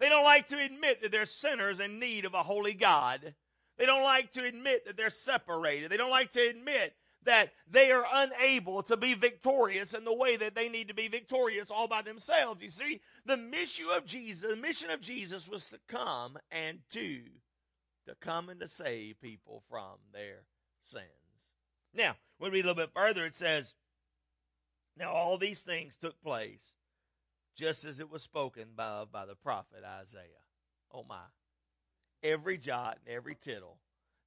They 0.01 0.09
don't 0.09 0.25
like 0.25 0.49
to 0.49 0.59
admit 0.59 1.03
that 1.03 1.13
they're 1.13 1.27
sinners 1.27 1.81
in 1.81 1.99
need 1.99 2.25
of 2.25 2.35
a 2.35 2.43
holy 2.43 2.75
God 2.75 3.35
they 3.77 3.87
don't 3.87 4.03
like 4.03 4.33
to 4.33 4.45
admit 4.45 4.87
that 4.87 4.97
they're 4.97 5.11
separated. 5.11 5.91
They 5.91 5.97
don't 5.97 6.11
like 6.11 6.31
to 6.33 6.49
admit 6.49 6.95
that 7.25 7.53
they 7.71 7.91
are 7.91 8.05
unable 8.13 8.83
to 8.83 8.97
be 8.97 9.15
victorious 9.15 9.95
in 9.95 10.05
the 10.05 10.13
way 10.13 10.37
that 10.37 10.55
they 10.55 10.69
need 10.69 10.89
to 10.89 10.95
be 10.95 11.09
victorious 11.09 11.71
all 11.71 11.89
by 11.89 12.03
themselves. 12.03 12.63
You 12.63 12.71
see, 12.71 13.01
the 13.25 13.37
mission 13.37 13.87
of 13.93 14.05
Jesus, 14.05 14.49
the 14.49 14.57
mission 14.57 14.91
of 14.91 15.01
Jesus 15.01 15.49
was 15.49 15.65
to 15.67 15.79
come 15.89 16.37
and 16.53 16.79
to 16.91 17.23
to 18.07 18.15
come 18.21 18.49
and 18.49 18.61
to 18.61 18.69
save 18.69 19.21
people 19.21 19.63
from 19.69 19.99
their 20.13 20.45
sins. 20.85 21.05
Now, 21.95 22.17
when 22.39 22.51
we 22.51 22.59
read 22.59 22.65
a 22.65 22.69
little 22.69 22.87
bit 22.87 22.95
further, 22.95 23.25
it 23.25 23.35
says, 23.35 23.75
Now 24.97 25.13
all 25.13 25.39
these 25.39 25.61
things 25.61 25.97
took 25.97 26.21
place 26.23 26.75
just 27.57 27.85
as 27.85 28.01
it 28.01 28.11
was 28.11 28.23
spoken 28.23 28.69
by, 28.75 29.05
by 29.11 29.27
the 29.27 29.37
prophet 29.37 29.85
Isaiah. 29.85 30.43
Oh 30.93 31.05
my 31.09 31.25
every 32.25 32.57
jot 32.57 32.99
and 33.07 33.15
every 33.15 33.37
tittle 33.37 33.77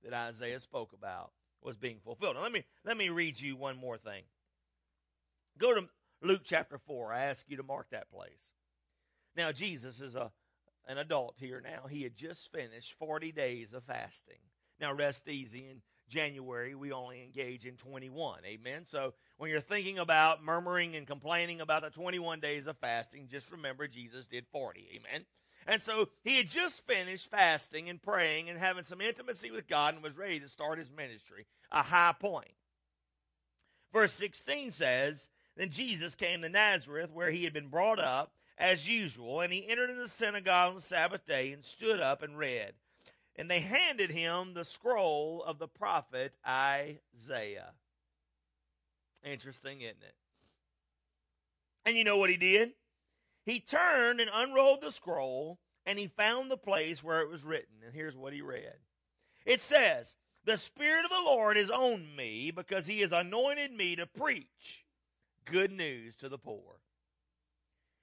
that 0.03 0.13
Isaiah 0.13 0.59
spoke 0.59 0.93
about 0.93 1.31
was 1.61 1.75
being 1.75 1.97
fulfilled. 2.03 2.35
Now 2.35 2.43
let 2.43 2.51
me 2.51 2.63
let 2.85 2.95
me 2.95 3.09
read 3.09 3.41
you 3.41 3.57
one 3.57 3.77
more 3.77 3.97
thing. 3.97 4.23
Go 5.57 5.73
to 5.73 5.89
Luke 6.21 6.41
chapter 6.45 6.77
4. 6.77 7.11
I 7.11 7.25
ask 7.25 7.43
you 7.49 7.57
to 7.57 7.63
mark 7.63 7.89
that 7.89 8.11
place. 8.11 8.53
Now 9.35 9.51
Jesus 9.51 9.99
is 9.99 10.15
a 10.15 10.31
an 10.87 10.97
adult 10.97 11.35
here 11.37 11.61
now. 11.61 11.87
He 11.87 12.03
had 12.03 12.15
just 12.15 12.51
finished 12.51 12.95
40 12.99 13.31
days 13.31 13.73
of 13.73 13.83
fasting. 13.83 14.37
Now 14.79 14.93
rest 14.93 15.27
easy 15.27 15.67
in 15.69 15.81
January 16.07 16.73
we 16.75 16.91
only 16.91 17.23
engage 17.23 17.65
in 17.65 17.75
21. 17.75 18.39
Amen. 18.45 18.85
So 18.85 19.13
when 19.37 19.49
you're 19.49 19.59
thinking 19.59 19.99
about 19.99 20.43
murmuring 20.43 20.95
and 20.95 21.05
complaining 21.05 21.61
about 21.61 21.81
the 21.81 21.89
21 21.89 22.39
days 22.39 22.67
of 22.67 22.77
fasting, 22.77 23.27
just 23.29 23.51
remember 23.51 23.87
Jesus 23.87 24.25
did 24.25 24.45
40. 24.51 24.87
Amen. 24.95 25.25
And 25.67 25.81
so 25.81 26.09
he 26.23 26.37
had 26.37 26.47
just 26.47 26.85
finished 26.87 27.29
fasting 27.29 27.89
and 27.89 28.01
praying 28.01 28.49
and 28.49 28.57
having 28.57 28.85
some 28.85 29.01
intimacy 29.01 29.51
with 29.51 29.67
God 29.67 29.95
and 29.95 30.03
was 30.03 30.17
ready 30.17 30.39
to 30.39 30.47
start 30.47 30.79
his 30.79 30.89
ministry, 30.89 31.45
a 31.71 31.83
high 31.83 32.15
point. 32.17 32.51
Verse 33.91 34.13
16 34.13 34.71
says, 34.71 35.27
Then 35.57 35.69
Jesus 35.69 36.15
came 36.15 36.41
to 36.41 36.49
Nazareth, 36.49 37.11
where 37.11 37.31
he 37.31 37.43
had 37.43 37.53
been 37.53 37.67
brought 37.67 37.99
up, 37.99 38.31
as 38.57 38.87
usual, 38.87 39.41
and 39.41 39.53
he 39.53 39.67
entered 39.67 39.89
in 39.89 39.97
the 39.97 40.07
synagogue 40.07 40.69
on 40.69 40.75
the 40.75 40.81
Sabbath 40.81 41.25
day 41.25 41.51
and 41.51 41.63
stood 41.63 41.99
up 41.99 42.23
and 42.23 42.37
read. 42.37 42.73
And 43.35 43.49
they 43.49 43.59
handed 43.59 44.09
him 44.09 44.53
the 44.53 44.65
scroll 44.65 45.43
of 45.45 45.59
the 45.59 45.67
prophet 45.67 46.33
Isaiah. 46.45 47.73
Interesting, 49.23 49.81
isn't 49.81 50.01
it? 50.01 50.15
And 51.85 51.95
you 51.95 52.03
know 52.03 52.17
what 52.17 52.31
he 52.31 52.37
did? 52.37 52.71
He 53.45 53.59
turned 53.59 54.19
and 54.19 54.29
unrolled 54.33 54.81
the 54.81 54.91
scroll, 54.91 55.59
and 55.85 55.99
he 55.99 56.07
found 56.07 56.49
the 56.49 56.57
place 56.57 57.03
where 57.03 57.21
it 57.21 57.29
was 57.29 57.43
written. 57.43 57.75
And 57.85 57.93
here's 57.93 58.17
what 58.17 58.33
he 58.33 58.41
read 58.41 58.75
It 59.45 59.61
says, 59.61 60.15
The 60.43 60.57
Spirit 60.57 61.05
of 61.05 61.11
the 61.11 61.29
Lord 61.29 61.57
is 61.57 61.69
on 61.69 62.15
me 62.15 62.51
because 62.51 62.87
he 62.87 63.01
has 63.01 63.11
anointed 63.11 63.71
me 63.71 63.95
to 63.95 64.07
preach 64.07 64.85
good 65.45 65.71
news 65.71 66.15
to 66.17 66.27
the 66.27 66.39
poor. 66.39 66.81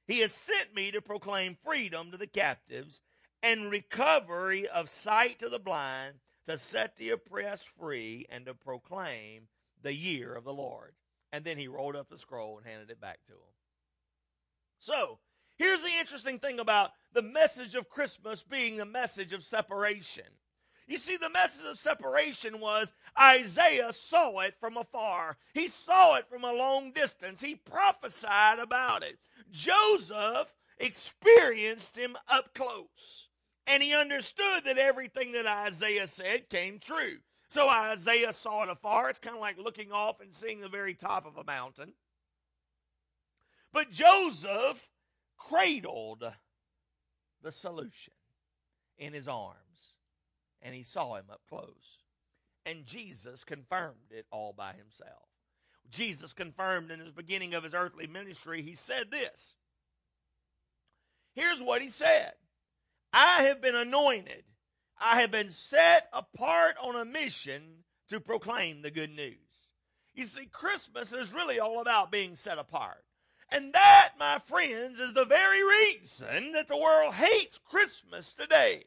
He 0.07 0.21
has 0.21 0.33
sent 0.33 0.75
me 0.75 0.91
to 0.91 1.01
proclaim 1.01 1.57
freedom 1.65 2.11
to 2.11 2.17
the 2.17 2.27
captives 2.27 3.01
and 3.43 3.71
recovery 3.71 4.69
of 4.69 4.89
sight 4.91 5.39
to 5.39 5.49
the 5.49 5.59
blind, 5.59 6.17
to 6.47 6.59
set 6.59 6.97
the 6.97 7.11
oppressed 7.11 7.69
free, 7.79 8.27
and 8.31 8.47
to 8.47 8.55
proclaim 8.55 9.49
the 9.83 9.95
year 9.95 10.35
of 10.35 10.45
the 10.45 10.53
Lord. 10.53 10.95
And 11.33 11.45
then 11.45 11.59
he 11.59 11.69
rolled 11.69 11.97
up 11.97 12.09
the 12.09 12.19
scroll 12.19 12.59
and 12.59 12.67
handed 12.67 12.91
it 12.91 13.01
back 13.01 13.25
to 13.27 13.33
him. 13.33 13.55
So, 14.79 15.19
Here's 15.57 15.83
the 15.83 15.99
interesting 16.01 16.41
thing 16.41 16.59
about 16.59 16.93
the 17.13 17.23
message 17.23 17.75
of 17.75 17.89
Christmas 17.89 18.43
being 18.43 18.77
the 18.77 18.85
message 18.85 19.33
of 19.33 19.45
separation. 19.45 20.25
You 20.87 20.99
see, 20.99 21.17
the 21.17 21.31
message 21.31 21.65
of 21.67 21.79
separation 21.79 22.61
was 22.61 22.93
Isaiah 23.19 23.93
saw 23.93 24.41
it 24.41 24.55
from 24.59 24.77
afar. 24.77 25.39
He 25.55 25.69
saw 25.69 26.17
it 26.17 26.29
from 26.29 26.45
a 26.45 26.53
long 26.53 26.93
distance. 26.93 27.41
He 27.41 27.55
prophesied 27.55 28.59
about 28.59 29.03
it. 29.03 29.19
Joseph 29.55 30.53
experienced 30.79 31.97
him 31.97 32.17
up 32.29 32.53
close. 32.55 33.29
And 33.67 33.83
he 33.83 33.95
understood 33.95 34.65
that 34.65 34.77
everything 34.77 35.33
that 35.33 35.47
Isaiah 35.47 36.07
said 36.07 36.51
came 36.51 36.79
true. 36.79 37.19
So 37.49 37.69
Isaiah 37.69 38.33
saw 38.33 38.65
it 38.65 38.69
afar. 38.69 39.09
It's 39.09 39.19
kind 39.19 39.37
of 39.37 39.41
like 39.41 39.57
looking 39.59 39.93
off 39.93 40.21
and 40.21 40.35
seeing 40.35 40.61
the 40.61 40.69
very 40.69 40.95
top 40.95 41.25
of 41.25 41.37
a 41.37 41.45
mountain. 41.45 41.93
But 43.73 43.91
Joseph 43.91 44.89
cradled 45.39 46.25
the 47.43 47.53
solution 47.53 48.15
in 48.99 49.13
his 49.13 49.29
arms, 49.29 49.95
and 50.63 50.75
he 50.75 50.83
saw 50.83 51.15
him 51.17 51.27
up 51.31 51.43
close. 51.49 52.03
And 52.67 52.87
Jesus 52.87 53.45
confirmed 53.45 54.11
it 54.11 54.27
all 54.31 54.53
by 54.53 54.73
himself. 54.73 55.29
Jesus 55.91 56.33
confirmed 56.33 56.91
in 56.91 57.01
his 57.01 57.13
beginning 57.13 57.55
of 57.55 57.65
his 57.65 57.75
earthly 57.75 58.07
ministry, 58.07 58.63
he 58.63 58.75
said 58.75 59.11
this. 59.11 59.57
Here's 61.35 61.63
what 61.63 61.83
he 61.83 61.89
said 61.89 62.33
I 63.13 63.45
have 63.45 63.61
been 63.61 63.75
anointed, 63.75 64.45
I 64.99 65.21
have 65.21 65.31
been 65.31 65.51
set 65.51 66.09
apart 66.13 66.77
on 66.83 66.97
a 66.97 67.05
mission 67.05 67.85
to 68.09 68.21
proclaim 68.21 68.83
the 68.83 68.91
good 68.91 69.11
news. 69.11 69.39
You 70.15 70.25
see, 70.25 70.47
Christmas 70.47 71.13
is 71.13 71.35
really 71.35 71.59
all 71.59 71.81
about 71.81 72.13
being 72.13 72.37
set 72.37 72.59
apart. 72.59 73.05
And 73.51 73.73
that, 73.73 74.13
my 74.19 74.41
friends, 74.47 75.01
is 75.01 75.13
the 75.13 75.25
very 75.25 75.63
reason 75.63 76.53
that 76.53 76.69
the 76.69 76.77
world 76.77 77.15
hates 77.15 77.59
Christmas 77.59 78.33
today. 78.33 78.85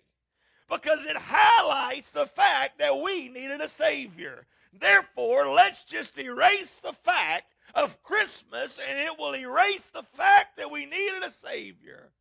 Because 0.70 1.06
it 1.06 1.16
highlights 1.16 2.12
the 2.12 2.26
fact 2.26 2.80
that 2.80 3.00
we 3.00 3.30
needed 3.30 3.62
a 3.62 3.68
Savior. 3.68 4.46
Therefore, 4.74 5.48
let's 5.48 5.84
just 5.84 6.18
erase 6.18 6.80
the 6.80 6.94
fact 6.94 7.56
of 7.74 8.02
Christmas 8.04 8.80
and 8.88 8.98
it 8.98 9.18
will 9.18 9.36
erase 9.36 9.90
the 9.94 10.04
fact 10.04 10.58
that 10.58 10.72
we 10.72 10.86
needed 10.86 11.24
a 11.24 11.30
Savior. 11.30 12.12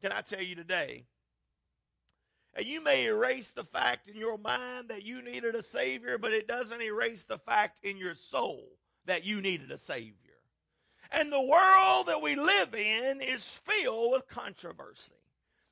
Can 0.00 0.12
I 0.12 0.22
tell 0.22 0.42
you 0.42 0.54
today? 0.54 1.04
And 2.54 2.66
you 2.66 2.82
may 2.82 3.04
erase 3.04 3.52
the 3.52 3.64
fact 3.64 4.08
in 4.08 4.16
your 4.16 4.38
mind 4.38 4.88
that 4.88 5.04
you 5.04 5.22
needed 5.22 5.54
a 5.54 5.62
Savior, 5.62 6.18
but 6.18 6.32
it 6.32 6.48
doesn't 6.48 6.82
erase 6.82 7.24
the 7.24 7.38
fact 7.38 7.84
in 7.84 7.96
your 7.96 8.14
soul 8.14 8.66
that 9.06 9.24
you 9.24 9.40
needed 9.40 9.70
a 9.70 9.78
Savior. 9.78 10.14
And 11.12 11.30
the 11.30 11.40
world 11.40 12.06
that 12.06 12.22
we 12.22 12.34
live 12.36 12.74
in 12.74 13.20
is 13.20 13.54
filled 13.64 14.12
with 14.12 14.28
controversy. 14.28 15.14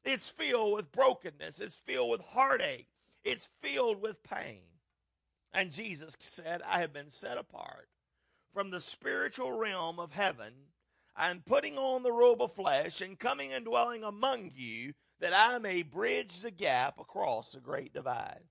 It's 0.05 0.29
filled 0.29 0.75
with 0.75 0.93
brokenness. 0.93 1.61
It's 1.61 1.81
filled 1.87 2.11
with 2.11 2.21
heartache. 2.21 2.89
It's 3.25 3.49
filled 3.61 4.01
with 4.01 4.23
pain. 4.23 4.63
And 5.53 5.73
Jesus 5.73 6.17
said, 6.21 6.63
I 6.67 6.81
have 6.81 6.93
been 6.93 7.11
set 7.11 7.39
apart 7.39 7.89
from 8.53 8.71
the 8.71 8.81
spiritual 8.81 9.53
realm 9.53 9.99
of 9.99 10.13
heaven. 10.13 10.53
I'm 11.17 11.43
putting 11.45 11.79
on 11.79 12.03
the 12.03 12.13
robe 12.13 12.43
of 12.43 12.55
flesh 12.55 13.01
and 13.01 13.19
coming 13.19 13.53
and 13.53 13.65
dwelling 13.65 14.05
among 14.05 14.53
you 14.55 14.95
that 15.21 15.33
I 15.35 15.59
may 15.59 15.83
bridge 15.83 16.41
the 16.41 16.51
gap 16.51 17.01
across 17.01 17.53
the 17.53 17.61
great 17.61 17.93
divide. 17.93 18.45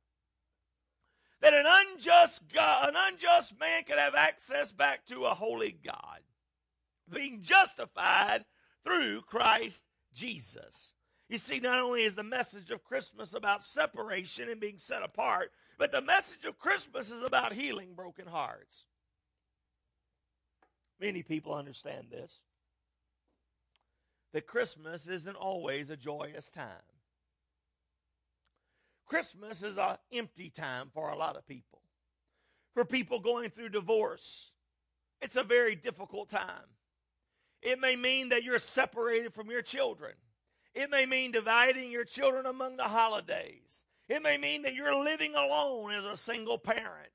That 1.39 1.53
an 1.53 1.65
unjust 1.65 2.51
God, 2.51 2.89
an 2.89 2.95
unjust 2.97 3.59
man 3.59 3.83
could 3.83 3.99
have 3.99 4.15
access 4.15 4.71
back 4.71 5.05
to 5.05 5.25
a 5.25 5.35
holy 5.35 5.77
God, 5.85 6.19
being 7.13 7.41
justified 7.43 8.43
through 8.83 9.21
Christ 9.21 9.83
Jesus. 10.13 10.93
You 11.29 11.37
see, 11.37 11.59
not 11.59 11.79
only 11.79 12.03
is 12.03 12.15
the 12.15 12.23
message 12.23 12.71
of 12.71 12.83
Christmas 12.83 13.33
about 13.33 13.63
separation 13.63 14.49
and 14.49 14.59
being 14.59 14.77
set 14.77 15.03
apart, 15.03 15.51
but 15.77 15.91
the 15.91 16.01
message 16.01 16.45
of 16.45 16.57
Christmas 16.57 17.11
is 17.11 17.23
about 17.23 17.53
healing 17.53 17.93
broken 17.95 18.27
hearts. 18.27 18.85
Many 20.99 21.23
people 21.23 21.53
understand 21.53 22.07
this 22.11 22.41
that 24.33 24.45
Christmas 24.45 25.07
isn't 25.07 25.35
always 25.35 25.89
a 25.89 25.95
joyous 25.95 26.51
time. 26.51 26.67
Christmas 29.05 29.63
is 29.63 29.77
an 29.77 29.97
empty 30.11 30.49
time 30.49 30.89
for 30.93 31.09
a 31.09 31.17
lot 31.17 31.37
of 31.37 31.47
people. 31.47 31.81
For 32.73 32.83
people 32.83 33.19
going 33.19 33.49
through 33.49 33.69
divorce, 33.69 34.51
it's 35.21 35.37
a 35.37 35.43
very 35.43 35.75
difficult 35.75 36.29
time. 36.29 36.75
It 37.61 37.79
may 37.79 37.95
mean 37.95 38.29
that 38.29 38.43
you're 38.43 38.59
separated 38.59 39.33
from 39.33 39.49
your 39.49 39.61
children. 39.61 40.13
It 40.75 40.91
may 40.91 41.05
mean 41.05 41.31
dividing 41.31 41.89
your 41.89 42.03
children 42.03 42.45
among 42.45 42.77
the 42.77 42.83
holidays. 42.83 43.85
It 44.07 44.21
may 44.21 44.37
mean 44.37 44.61
that 44.61 44.73
you're 44.73 44.95
living 44.95 45.35
alone 45.35 45.91
as 45.91 46.05
a 46.05 46.17
single 46.17 46.57
parent. 46.57 47.11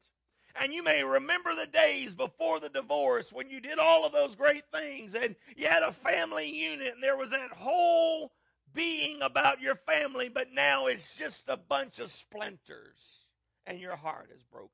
And 0.54 0.74
you 0.74 0.82
may 0.82 1.02
remember 1.02 1.54
the 1.54 1.66
days 1.66 2.14
before 2.14 2.60
the 2.60 2.68
divorce 2.68 3.32
when 3.32 3.48
you 3.48 3.60
did 3.60 3.78
all 3.78 4.04
of 4.04 4.12
those 4.12 4.34
great 4.34 4.64
things 4.70 5.14
and 5.14 5.34
you 5.56 5.66
had 5.66 5.82
a 5.82 5.92
family 5.92 6.50
unit 6.50 6.92
and 6.94 7.02
there 7.02 7.16
was 7.16 7.30
that 7.30 7.52
whole 7.52 8.32
being 8.74 9.22
about 9.22 9.60
your 9.60 9.74
family, 9.74 10.28
but 10.28 10.52
now 10.52 10.86
it's 10.86 11.06
just 11.18 11.44
a 11.48 11.56
bunch 11.56 11.98
of 12.00 12.10
splinters 12.10 13.24
and 13.66 13.80
your 13.80 13.96
heart 13.96 14.30
is 14.34 14.42
broken. 14.42 14.68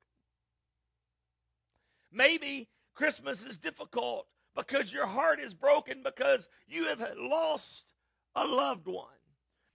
Maybe 2.11 2.67
Christmas 2.93 3.43
is 3.43 3.57
difficult 3.57 4.27
because 4.55 4.91
your 4.91 5.05
heart 5.05 5.39
is 5.39 5.53
broken 5.53 6.01
because 6.03 6.49
you 6.67 6.85
have 6.85 7.13
lost 7.17 7.85
a 8.35 8.45
loved 8.45 8.87
one. 8.87 9.18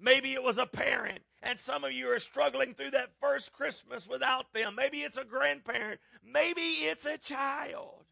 Maybe 0.05 0.35
it 0.35 0.43
was 0.43 0.59
a 0.59 0.67
parent 0.67 1.21
and 1.43 1.59
some 1.59 1.83
of 1.83 1.93
you 1.93 2.11
are 2.11 2.19
struggling 2.19 2.75
through 2.75 2.91
that 2.91 3.13
first 3.21 3.55
Christmas 3.55 4.07
without 4.07 4.53
them. 4.53 4.75
Maybe 4.75 4.99
it's 4.99 5.17
a 5.17 5.25
grandparent. 5.25 5.99
Maybe 6.23 6.61
it's 6.61 7.07
a 7.07 7.17
child. 7.17 8.05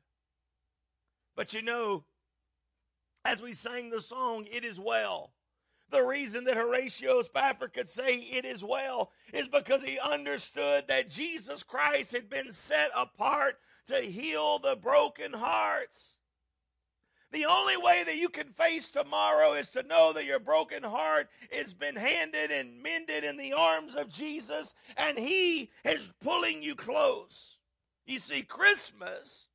But 1.37 1.53
you 1.53 1.61
know, 1.61 2.05
as 3.27 3.43
we 3.43 3.53
sang 3.53 3.91
the 3.91 4.01
song, 4.01 4.47
It 4.51 4.65
Is 4.65 4.81
Well, 4.81 5.33
the 5.91 6.03
reason 6.03 6.45
that 6.45 6.57
Horatio 6.57 7.21
Spafford 7.21 7.75
could 7.75 7.91
say 7.91 8.17
it 8.17 8.47
is 8.47 8.65
well 8.65 9.11
is 9.35 9.47
because 9.49 9.83
he 9.83 9.99
understood 9.99 10.89
that 10.89 11.11
Jesus 11.11 11.63
Christ 11.63 12.13
had 12.13 12.31
been 12.31 12.53
set 12.53 12.91
apart 12.97 13.59
to 13.89 14.01
heal 14.01 14.59
the 14.59 14.77
broken 14.77 15.35
hearts. 15.35 16.17
The 17.33 17.47
only 17.47 17.79
way 17.79 18.05
that 18.05 18.19
you 18.19 18.29
can 18.29 18.49
face 18.49 18.91
tomorrow 18.91 19.55
is 19.55 19.69
to 19.69 19.83
know 19.83 20.13
that 20.13 20.27
your 20.27 20.39
broken 20.39 20.83
heart 20.83 21.29
has 21.51 21.73
been 21.73 21.97
handed 21.97 22.51
and 22.51 22.83
mended 22.83 23.25
in 23.25 23.39
the 23.39 23.55
arms 23.55 23.97
of 23.97 24.11
Jesus, 24.11 24.75
and 24.99 25.19
He 25.19 25.71
is 25.85 26.13
pulling 26.23 26.63
you 26.63 26.75
close. 26.75 27.57
You 28.05 28.19
see, 28.19 28.43
Christmas 28.43 29.47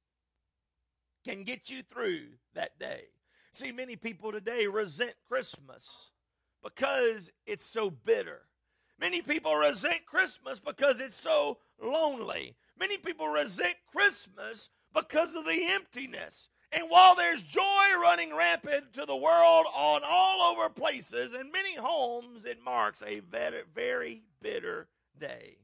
can 1.23 1.43
get 1.43 1.69
you 1.69 1.83
through 1.83 2.23
that 2.55 2.79
day. 2.79 3.03
See, 3.51 3.71
many 3.71 3.95
people 3.95 4.31
today 4.31 4.65
resent 4.65 5.13
Christmas 5.27 6.09
because 6.63 7.31
it's 7.45 7.65
so 7.65 7.91
bitter. 7.91 8.41
Many 8.99 9.21
people 9.21 9.55
resent 9.55 10.05
Christmas 10.07 10.59
because 10.59 10.99
it's 10.99 11.15
so 11.15 11.59
lonely. 11.79 12.55
Many 12.79 12.97
people 12.97 13.27
resent 13.27 13.75
Christmas 13.91 14.69
because 14.93 15.35
of 15.35 15.45
the 15.45 15.65
emptiness. 15.67 16.49
And 16.77 16.91
while 16.91 17.15
there's 17.15 17.41
joy 17.41 17.85
running 17.99 18.35
rampant 18.35 18.93
to 18.93 19.05
the 19.07 19.15
world 19.15 19.65
on 19.75 20.01
all 20.07 20.51
over 20.51 20.69
places, 20.69 21.33
in 21.33 21.51
many 21.51 21.75
homes, 21.75 22.45
it 22.45 22.63
marks 22.63 23.01
a 23.01 23.21
very, 23.21 23.63
very 23.73 24.21
bitter 24.43 24.87
day. 25.19 25.57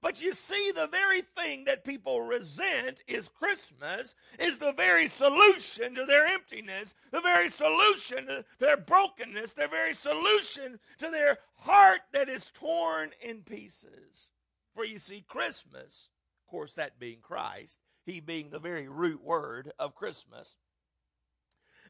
But 0.00 0.22
you 0.22 0.32
see, 0.32 0.72
the 0.74 0.86
very 0.86 1.20
thing 1.20 1.64
that 1.64 1.84
people 1.84 2.22
resent 2.22 2.96
is 3.06 3.28
Christmas, 3.28 4.14
is 4.38 4.56
the 4.56 4.72
very 4.72 5.06
solution 5.06 5.94
to 5.96 6.06
their 6.06 6.26
emptiness, 6.26 6.94
the 7.10 7.20
very 7.20 7.50
solution 7.50 8.26
to 8.28 8.46
their 8.58 8.78
brokenness, 8.78 9.52
the 9.52 9.68
very 9.68 9.92
solution 9.92 10.80
to 10.96 11.10
their 11.10 11.40
heart 11.56 12.00
that 12.12 12.30
is 12.30 12.50
torn 12.54 13.10
in 13.20 13.42
pieces. 13.42 14.30
For 14.74 14.86
you 14.86 14.98
see, 14.98 15.22
Christmas, 15.28 16.08
of 16.42 16.50
course, 16.50 16.72
that 16.76 16.98
being 16.98 17.18
Christ, 17.20 17.80
he 18.04 18.20
being 18.20 18.50
the 18.50 18.58
very 18.58 18.88
root 18.88 19.22
word 19.22 19.72
of 19.78 19.94
Christmas. 19.94 20.56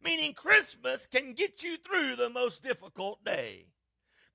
Meaning, 0.02 0.34
Christmas 0.34 1.06
can 1.06 1.32
get 1.32 1.62
you 1.62 1.76
through 1.76 2.16
the 2.16 2.28
most 2.28 2.62
difficult 2.62 3.24
day. 3.24 3.66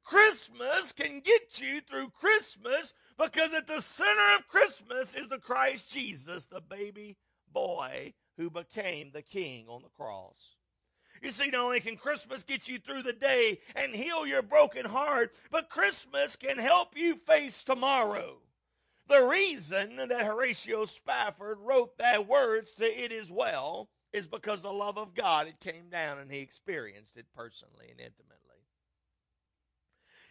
Christmas 0.04 0.92
can 0.92 1.20
get 1.20 1.60
you 1.60 1.82
through 1.82 2.10
Christmas 2.10 2.94
because 3.18 3.54
at 3.54 3.68
the 3.68 3.82
center 3.82 4.36
of 4.38 4.48
Christmas 4.48 5.13
is 5.13 5.28
the 5.28 5.38
Christ 5.38 5.92
Jesus, 5.92 6.46
the 6.46 6.62
baby 6.62 7.18
boy 7.54 8.13
who 8.38 8.50
became 8.50 9.12
the 9.12 9.22
king 9.22 9.68
on 9.68 9.84
the 9.84 9.89
cross. 9.89 10.56
You 11.22 11.32
see, 11.32 11.50
not 11.50 11.65
only 11.65 11.82
can 11.82 11.98
Christmas 11.98 12.44
get 12.44 12.68
you 12.68 12.80
through 12.80 13.04
the 13.04 13.13
day 13.13 13.60
and 13.76 13.94
heal 13.94 14.26
your 14.26 14.42
broken 14.42 14.86
heart, 14.86 15.34
but 15.52 15.70
Christmas 15.70 16.36
can 16.36 16.58
help 16.58 16.98
you 16.98 17.18
face 17.28 17.62
tomorrow. 17.62 18.38
The 19.10 19.24
reason 19.24 19.95
that 19.98 20.26
Horatio 20.26 20.86
Spafford 20.86 21.58
wrote 21.62 21.98
that 21.98 22.28
words 22.28 22.74
to 22.76 22.86
It 22.86 23.12
Is 23.12 23.32
Well 23.32 23.89
is 24.13 24.28
because 24.28 24.62
the 24.62 24.72
love 24.72 25.00
of 25.00 25.15
God 25.15 25.48
it 25.48 25.60
came 25.60 25.89
down 25.89 26.19
and 26.19 26.32
he 26.32 26.39
experienced 26.39 27.17
it 27.17 27.26
personally 27.36 27.88
and 27.89 28.00
intimately. 28.00 28.36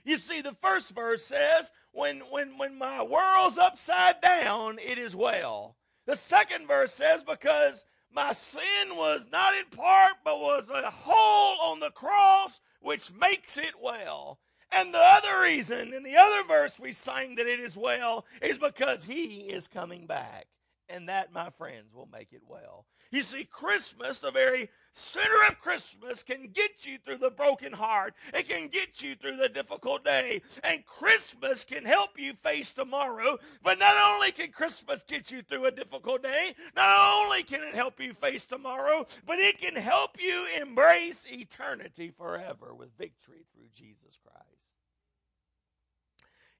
You 0.04 0.16
see, 0.16 0.42
the 0.42 0.56
first 0.62 0.94
verse 0.94 1.24
says, 1.24 1.72
when, 1.92 2.20
when, 2.30 2.56
when 2.56 2.78
my 2.78 3.02
world's 3.02 3.58
upside 3.58 4.20
down, 4.20 4.78
it 4.78 4.96
is 4.96 5.14
well. 5.14 5.76
The 6.06 6.14
second 6.14 6.68
verse 6.68 6.94
says, 6.94 7.22
because 7.22 7.84
my 8.12 8.32
sin 8.32 8.94
was 8.96 9.26
not 9.30 9.54
in 9.56 9.66
part, 9.76 10.14
but 10.24 10.40
was 10.40 10.70
a 10.70 10.90
whole 10.90 11.72
on 11.72 11.80
the 11.80 11.90
cross, 11.90 12.60
which 12.80 13.12
makes 13.12 13.58
it 13.58 13.74
well. 13.82 14.38
And 14.70 14.92
the 14.92 14.98
other 14.98 15.40
reason, 15.40 15.92
in 15.94 16.02
the 16.02 16.16
other 16.16 16.44
verse 16.46 16.78
we 16.78 16.92
sang 16.92 17.36
that 17.36 17.46
it 17.46 17.60
is 17.60 17.76
well, 17.76 18.26
is 18.42 18.58
because 18.58 19.04
he 19.04 19.48
is 19.48 19.68
coming 19.68 20.06
back. 20.06 20.46
And 20.90 21.08
that, 21.08 21.32
my 21.32 21.50
friends, 21.50 21.94
will 21.94 22.08
make 22.10 22.32
it 22.32 22.42
well. 22.46 22.86
You 23.10 23.22
see, 23.22 23.44
Christmas, 23.44 24.18
the 24.18 24.30
very 24.30 24.70
center 24.92 25.46
of 25.48 25.60
Christmas, 25.60 26.22
can 26.22 26.48
get 26.52 26.86
you 26.86 26.98
through 26.98 27.18
the 27.18 27.30
broken 27.30 27.72
heart. 27.72 28.14
It 28.32 28.48
can 28.48 28.68
get 28.68 29.02
you 29.02 29.14
through 29.14 29.36
the 29.36 29.50
difficult 29.50 30.04
day. 30.04 30.42
And 30.64 30.84
Christmas 30.86 31.64
can 31.64 31.84
help 31.84 32.18
you 32.18 32.32
face 32.42 32.72
tomorrow. 32.72 33.38
But 33.62 33.78
not 33.78 33.96
only 34.14 34.32
can 34.32 34.50
Christmas 34.50 35.04
get 35.04 35.30
you 35.30 35.42
through 35.42 35.66
a 35.66 35.70
difficult 35.70 36.22
day, 36.22 36.54
not 36.74 37.22
only 37.22 37.42
can 37.42 37.62
it 37.62 37.74
help 37.74 38.00
you 38.00 38.14
face 38.14 38.44
tomorrow, 38.46 39.06
but 39.26 39.38
it 39.38 39.58
can 39.58 39.76
help 39.76 40.16
you 40.18 40.46
embrace 40.60 41.26
eternity 41.30 42.12
forever 42.16 42.74
with 42.74 42.96
victory 42.98 43.44
through 43.54 43.68
Jesus 43.74 44.18
Christ. 44.22 44.57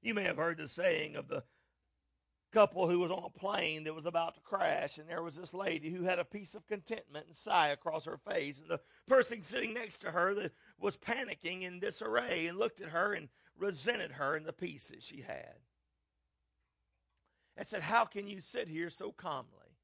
You 0.01 0.13
may 0.13 0.23
have 0.23 0.37
heard 0.37 0.57
the 0.57 0.67
saying 0.67 1.15
of 1.15 1.27
the 1.27 1.43
couple 2.51 2.87
who 2.87 2.99
was 2.99 3.11
on 3.11 3.23
a 3.23 3.39
plane 3.39 3.83
that 3.83 3.93
was 3.93 4.05
about 4.05 4.35
to 4.35 4.41
crash, 4.41 4.97
and 4.97 5.07
there 5.07 5.21
was 5.21 5.35
this 5.35 5.53
lady 5.53 5.91
who 5.91 6.03
had 6.03 6.19
a 6.19 6.25
peace 6.25 6.55
of 6.55 6.67
contentment 6.67 7.27
and 7.27 7.35
sigh 7.35 7.67
across 7.69 8.05
her 8.05 8.17
face, 8.17 8.59
and 8.59 8.69
the 8.69 8.79
person 9.07 9.43
sitting 9.43 9.73
next 9.73 10.01
to 10.01 10.11
her 10.11 10.33
that 10.33 10.51
was 10.79 10.97
panicking 10.97 11.61
in 11.61 11.79
disarray 11.79 12.47
and 12.47 12.57
looked 12.57 12.81
at 12.81 12.89
her 12.89 13.13
and 13.13 13.29
resented 13.57 14.13
her 14.13 14.35
and 14.35 14.45
the 14.45 14.53
peace 14.53 14.87
that 14.87 15.03
she 15.03 15.21
had. 15.21 15.55
I 17.57 17.63
said, 17.63 17.81
How 17.81 18.05
can 18.05 18.27
you 18.27 18.39
sit 18.39 18.67
here 18.67 18.89
so 18.89 19.11
calmly? 19.11 19.77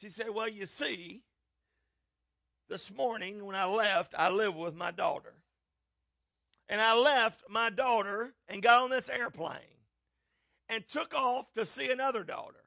She 0.00 0.08
said, 0.08 0.30
Well, 0.30 0.48
you 0.48 0.66
see, 0.66 1.22
this 2.68 2.92
morning 2.92 3.44
when 3.44 3.56
I 3.56 3.64
left, 3.64 4.14
I 4.16 4.30
live 4.30 4.54
with 4.54 4.74
my 4.74 4.92
daughter. 4.92 5.34
And 6.68 6.80
I 6.80 6.94
left 6.94 7.42
my 7.48 7.70
daughter 7.70 8.34
and 8.48 8.62
got 8.62 8.82
on 8.82 8.90
this 8.90 9.08
airplane 9.08 9.58
and 10.68 10.86
took 10.88 11.14
off 11.14 11.52
to 11.54 11.64
see 11.64 11.90
another 11.90 12.24
daughter. 12.24 12.64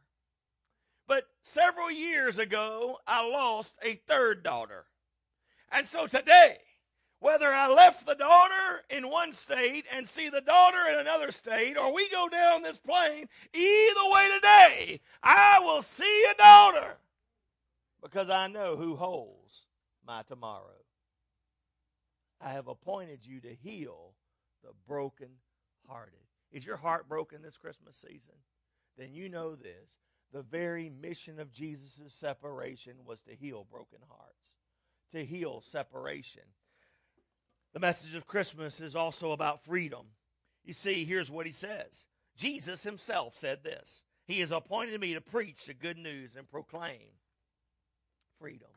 But 1.07 1.25
several 1.41 1.91
years 1.91 2.37
ago, 2.37 2.99
I 3.07 3.25
lost 3.27 3.75
a 3.81 3.95
third 3.95 4.43
daughter. 4.43 4.85
And 5.71 5.85
so 5.85 6.07
today, 6.07 6.57
whether 7.19 7.51
I 7.51 7.67
left 7.67 8.05
the 8.05 8.15
daughter 8.15 8.83
in 8.89 9.09
one 9.09 9.33
state 9.33 9.85
and 9.93 10.07
see 10.07 10.29
the 10.29 10.39
daughter 10.41 10.87
in 10.91 10.99
another 10.99 11.31
state, 11.31 11.77
or 11.77 11.93
we 11.93 12.09
go 12.09 12.29
down 12.29 12.61
this 12.61 12.77
plane, 12.77 13.27
either 13.53 14.09
way 14.11 14.29
today, 14.35 15.01
I 15.21 15.59
will 15.59 15.81
see 15.81 16.25
a 16.31 16.37
daughter 16.37 16.95
because 18.01 18.29
I 18.29 18.47
know 18.47 18.77
who 18.77 18.95
holds 18.95 19.65
my 20.07 20.23
tomorrow. 20.23 20.78
I 22.41 22.51
have 22.51 22.67
appointed 22.67 23.19
you 23.25 23.41
to 23.41 23.53
heal 23.53 24.13
the 24.63 24.71
broken 24.87 25.29
hearted. 25.87 26.19
Is 26.51 26.65
your 26.65 26.77
heart 26.77 27.07
broken 27.07 27.41
this 27.41 27.57
Christmas 27.57 27.95
season? 27.95 28.35
Then 28.97 29.13
you 29.13 29.29
know 29.29 29.55
this. 29.55 29.99
The 30.31 30.41
very 30.41 30.89
mission 30.89 31.39
of 31.39 31.51
Jesus' 31.51 32.13
separation 32.13 32.93
was 33.05 33.21
to 33.21 33.35
heal 33.35 33.65
broken 33.69 33.99
hearts, 34.09 34.59
to 35.11 35.25
heal 35.25 35.61
separation. 35.61 36.43
The 37.73 37.79
message 37.79 38.15
of 38.15 38.27
Christmas 38.27 38.79
is 38.79 38.95
also 38.95 39.31
about 39.31 39.63
freedom. 39.63 40.05
You 40.63 40.73
see, 40.73 41.05
here's 41.05 41.31
what 41.31 41.45
he 41.45 41.51
says 41.51 42.05
Jesus 42.35 42.83
himself 42.83 43.35
said 43.35 43.63
this 43.63 44.03
He 44.25 44.39
has 44.41 44.51
appointed 44.51 44.99
me 45.01 45.13
to 45.15 45.21
preach 45.21 45.65
the 45.65 45.73
good 45.73 45.97
news 45.97 46.35
and 46.35 46.49
proclaim 46.49 47.09
freedom. 48.39 48.69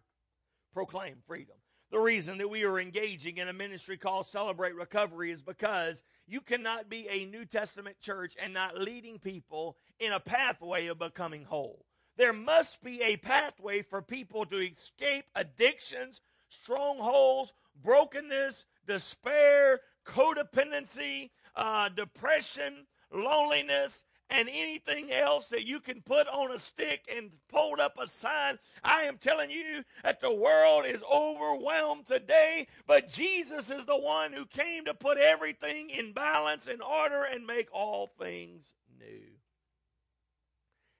Proclaim 0.72 1.16
freedom. 1.26 1.56
The 1.92 2.00
reason 2.00 2.38
that 2.38 2.48
we 2.48 2.64
are 2.64 2.80
engaging 2.80 3.36
in 3.36 3.48
a 3.48 3.52
ministry 3.52 3.98
called 3.98 4.26
Celebrate 4.26 4.74
Recovery 4.74 5.30
is 5.30 5.42
because 5.42 6.02
you 6.26 6.40
cannot 6.40 6.88
be 6.88 7.06
a 7.10 7.26
New 7.26 7.44
Testament 7.44 8.00
church 8.00 8.34
and 8.42 8.54
not 8.54 8.78
leading 8.78 9.18
people 9.18 9.76
in 10.00 10.10
a 10.10 10.18
pathway 10.18 10.86
of 10.86 10.98
becoming 10.98 11.44
whole. 11.44 11.84
There 12.16 12.32
must 12.32 12.82
be 12.82 13.02
a 13.02 13.18
pathway 13.18 13.82
for 13.82 14.00
people 14.00 14.46
to 14.46 14.56
escape 14.56 15.26
addictions, 15.34 16.22
strongholds, 16.48 17.52
brokenness, 17.84 18.64
despair, 18.86 19.80
codependency, 20.06 21.28
uh, 21.54 21.90
depression, 21.90 22.86
loneliness, 23.12 24.02
and 24.32 24.48
anything 24.48 25.12
else 25.12 25.48
that 25.48 25.66
you 25.66 25.78
can 25.78 26.00
put 26.00 26.26
on 26.26 26.50
a 26.50 26.58
stick 26.58 27.04
and 27.14 27.30
hold 27.52 27.78
up 27.78 27.98
a 28.00 28.08
sign. 28.08 28.58
I 28.82 29.02
am 29.02 29.18
telling 29.18 29.50
you 29.50 29.84
that 30.02 30.22
the 30.22 30.32
world 30.32 30.86
is 30.86 31.02
overwhelmed 31.02 32.06
today, 32.06 32.66
but 32.86 33.10
Jesus 33.10 33.70
is 33.70 33.84
the 33.84 33.98
one 33.98 34.32
who 34.32 34.46
came 34.46 34.86
to 34.86 34.94
put 34.94 35.18
everything 35.18 35.90
in 35.90 36.14
balance 36.14 36.66
and 36.66 36.82
order 36.82 37.24
and 37.24 37.46
make 37.46 37.68
all 37.72 38.10
things 38.18 38.72
new. 38.98 39.20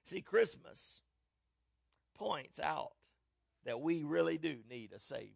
See, 0.05 0.21
Christmas 0.21 1.01
points 2.13 2.59
out 2.59 2.91
that 3.65 3.81
we 3.81 4.03
really 4.03 4.37
do 4.37 4.57
need 4.69 4.91
a 4.93 4.99
Savior. 4.99 5.31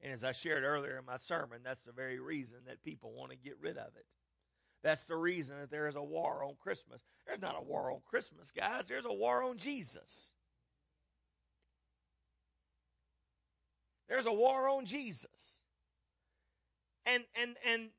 And 0.00 0.12
as 0.12 0.22
I 0.22 0.32
shared 0.32 0.62
earlier 0.62 0.98
in 0.98 1.04
my 1.04 1.16
sermon, 1.16 1.60
that's 1.64 1.84
the 1.84 1.92
very 1.92 2.20
reason 2.20 2.58
that 2.66 2.84
people 2.84 3.12
want 3.12 3.32
to 3.32 3.36
get 3.36 3.56
rid 3.60 3.76
of 3.76 3.96
it. 3.96 4.06
That's 4.82 5.04
the 5.04 5.16
reason 5.16 5.58
that 5.60 5.70
there 5.70 5.86
is 5.86 5.94
a 5.94 6.02
war 6.02 6.44
on 6.44 6.54
Christmas. 6.60 7.02
There's 7.26 7.40
not 7.40 7.56
a 7.58 7.62
war 7.62 7.92
on 7.92 8.00
Christmas, 8.08 8.50
guys. 8.50 8.84
There's 8.88 9.04
a 9.04 9.12
war 9.12 9.42
on 9.42 9.56
Jesus. 9.56 10.32
There's 14.08 14.26
a 14.26 14.32
war 14.32 14.68
on 14.68 14.84
Jesus. 14.84 15.58
And 17.06 17.24
and 17.40 17.56
and 17.66 17.90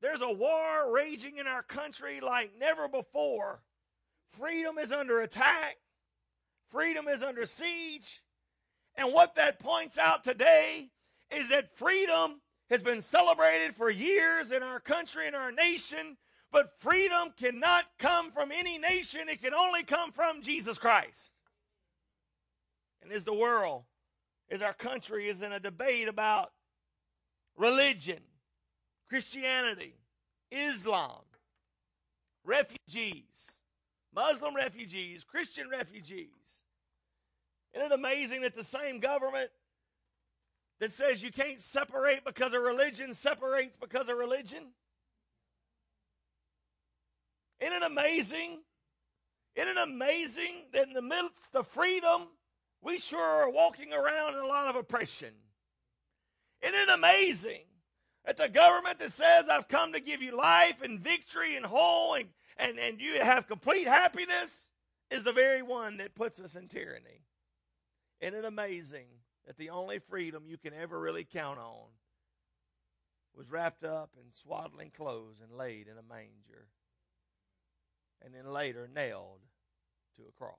there's 0.00 0.20
a 0.20 0.30
war 0.30 0.92
raging 0.92 1.38
in 1.38 1.46
our 1.46 1.62
country 1.62 2.20
like 2.20 2.52
never 2.58 2.88
before. 2.88 3.62
Freedom 4.38 4.78
is 4.78 4.92
under 4.92 5.20
attack. 5.20 5.76
Freedom 6.70 7.08
is 7.08 7.22
under 7.22 7.44
siege. 7.44 8.22
And 8.94 9.12
what 9.12 9.34
that 9.34 9.58
points 9.58 9.98
out 9.98 10.24
today 10.24 10.90
is 11.30 11.48
that 11.50 11.76
freedom 11.76 12.40
has 12.70 12.82
been 12.82 13.00
celebrated 13.00 13.76
for 13.76 13.90
years 13.90 14.52
in 14.52 14.62
our 14.62 14.80
country 14.80 15.26
and 15.26 15.36
our 15.36 15.52
nation, 15.52 16.16
but 16.50 16.72
freedom 16.80 17.32
cannot 17.38 17.84
come 17.98 18.30
from 18.30 18.50
any 18.52 18.78
nation. 18.78 19.28
It 19.28 19.42
can 19.42 19.54
only 19.54 19.82
come 19.82 20.12
from 20.12 20.42
Jesus 20.42 20.78
Christ. 20.78 21.32
And 23.02 23.12
as 23.12 23.24
the 23.24 23.34
world, 23.34 23.84
as 24.50 24.62
our 24.62 24.74
country 24.74 25.28
is 25.28 25.42
in 25.42 25.52
a 25.52 25.60
debate 25.60 26.08
about 26.08 26.52
religion, 27.56 28.20
Christianity, 29.08 29.94
Islam, 30.50 31.22
refugees, 32.44 33.50
Muslim 34.14 34.54
refugees, 34.54 35.24
Christian 35.24 35.68
refugees. 35.68 36.60
Isn't 37.74 37.86
it 37.86 37.92
amazing 37.92 38.42
that 38.42 38.54
the 38.54 38.64
same 38.64 39.00
government 39.00 39.50
that 40.82 40.90
says 40.90 41.22
you 41.22 41.30
can't 41.30 41.60
separate 41.60 42.24
because 42.24 42.52
of 42.52 42.60
religion 42.60 43.14
separates 43.14 43.76
because 43.76 44.08
of 44.08 44.16
religion? 44.16 44.64
Isn't 47.60 47.74
it 47.74 47.82
amazing? 47.84 48.58
Isn't 49.54 49.68
it 49.68 49.76
amazing 49.80 50.64
that 50.72 50.88
in 50.88 50.92
the 50.92 51.00
midst 51.00 51.54
of 51.54 51.68
freedom, 51.68 52.22
we 52.80 52.98
sure 52.98 53.22
are 53.22 53.48
walking 53.48 53.92
around 53.92 54.34
in 54.34 54.40
a 54.40 54.46
lot 54.46 54.70
of 54.70 54.74
oppression? 54.74 55.32
Isn't 56.62 56.74
it 56.74 56.88
amazing 56.88 57.62
that 58.24 58.36
the 58.36 58.48
government 58.48 58.98
that 58.98 59.12
says, 59.12 59.48
I've 59.48 59.68
come 59.68 59.92
to 59.92 60.00
give 60.00 60.20
you 60.20 60.36
life 60.36 60.82
and 60.82 60.98
victory 60.98 61.54
and 61.54 61.64
whole 61.64 62.14
and, 62.14 62.26
and, 62.56 62.80
and 62.80 63.00
you 63.00 63.20
have 63.20 63.46
complete 63.46 63.86
happiness 63.86 64.66
is 65.12 65.22
the 65.22 65.32
very 65.32 65.62
one 65.62 65.98
that 65.98 66.16
puts 66.16 66.40
us 66.40 66.56
in 66.56 66.66
tyranny? 66.66 67.22
Isn't 68.20 68.34
it 68.34 68.44
amazing 68.44 69.06
that 69.46 69.56
the 69.56 69.70
only 69.70 69.98
freedom 69.98 70.44
you 70.46 70.56
can 70.56 70.72
ever 70.74 70.98
really 70.98 71.24
count 71.24 71.58
on 71.58 71.88
was 73.34 73.50
wrapped 73.50 73.84
up 73.84 74.10
in 74.16 74.24
swaddling 74.34 74.90
clothes 74.90 75.40
and 75.42 75.56
laid 75.56 75.88
in 75.88 75.96
a 75.98 76.02
manger, 76.02 76.66
and 78.24 78.34
then 78.34 78.52
later 78.52 78.88
nailed 78.94 79.40
to 80.16 80.22
a 80.22 80.32
cross. 80.32 80.56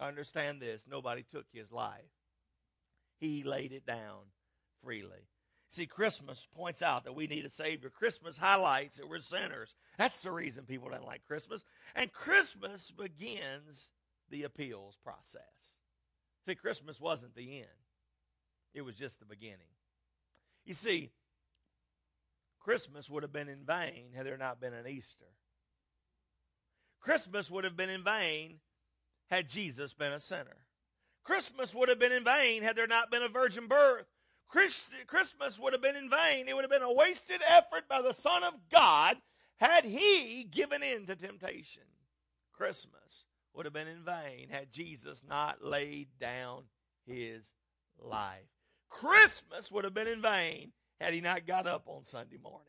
Understand 0.00 0.60
this 0.60 0.84
nobody 0.88 1.22
took 1.22 1.46
his 1.52 1.72
life, 1.72 2.00
he 3.18 3.42
laid 3.44 3.72
it 3.72 3.86
down 3.86 4.18
freely. 4.82 5.28
See, 5.70 5.86
Christmas 5.86 6.46
points 6.54 6.82
out 6.82 7.04
that 7.04 7.14
we 7.14 7.26
need 7.26 7.46
a 7.46 7.48
Savior. 7.48 7.88
Christmas 7.88 8.36
highlights 8.36 8.98
that 8.98 9.08
we're 9.08 9.20
sinners. 9.20 9.74
That's 9.96 10.20
the 10.20 10.30
reason 10.30 10.64
people 10.64 10.90
don't 10.90 11.06
like 11.06 11.24
Christmas. 11.24 11.64
And 11.94 12.12
Christmas 12.12 12.90
begins 12.90 13.90
the 14.28 14.42
appeals 14.42 14.98
process. 15.02 15.72
See, 16.46 16.54
Christmas 16.54 17.00
wasn't 17.00 17.34
the 17.34 17.58
end, 17.58 17.68
it 18.74 18.82
was 18.82 18.96
just 18.96 19.20
the 19.20 19.26
beginning. 19.26 19.58
You 20.64 20.74
see, 20.74 21.10
Christmas 22.60 23.10
would 23.10 23.22
have 23.22 23.32
been 23.32 23.48
in 23.48 23.64
vain 23.64 24.12
had 24.14 24.26
there 24.26 24.36
not 24.36 24.60
been 24.60 24.74
an 24.74 24.86
Easter. 24.86 25.26
Christmas 27.00 27.50
would 27.50 27.64
have 27.64 27.76
been 27.76 27.90
in 27.90 28.04
vain 28.04 28.60
had 29.28 29.48
Jesus 29.48 29.92
been 29.92 30.12
a 30.12 30.20
sinner. 30.20 30.66
Christmas 31.24 31.74
would 31.74 31.88
have 31.88 31.98
been 31.98 32.12
in 32.12 32.24
vain 32.24 32.62
had 32.62 32.76
there 32.76 32.86
not 32.86 33.10
been 33.10 33.22
a 33.22 33.28
virgin 33.28 33.66
birth. 33.66 34.06
Christmas 34.48 35.58
would 35.58 35.72
have 35.72 35.82
been 35.82 35.96
in 35.96 36.10
vain. 36.10 36.46
It 36.46 36.54
would 36.54 36.62
have 36.62 36.70
been 36.70 36.82
a 36.82 36.92
wasted 36.92 37.40
effort 37.48 37.88
by 37.88 38.02
the 38.02 38.12
Son 38.12 38.44
of 38.44 38.54
God 38.70 39.16
had 39.56 39.84
he 39.84 40.44
given 40.44 40.82
in 40.82 41.06
to 41.06 41.16
temptation. 41.16 41.82
Christmas 42.52 43.24
would 43.54 43.66
have 43.66 43.72
been 43.72 43.88
in 43.88 44.04
vain 44.04 44.48
had 44.50 44.72
Jesus 44.72 45.22
not 45.28 45.64
laid 45.64 46.08
down 46.20 46.64
his 47.06 47.52
life. 47.98 48.48
Christmas 48.88 49.70
would 49.70 49.84
have 49.84 49.94
been 49.94 50.06
in 50.06 50.22
vain 50.22 50.72
had 51.00 51.14
he 51.14 51.20
not 51.20 51.46
got 51.46 51.66
up 51.66 51.84
on 51.86 52.04
Sunday 52.04 52.38
morning. 52.42 52.66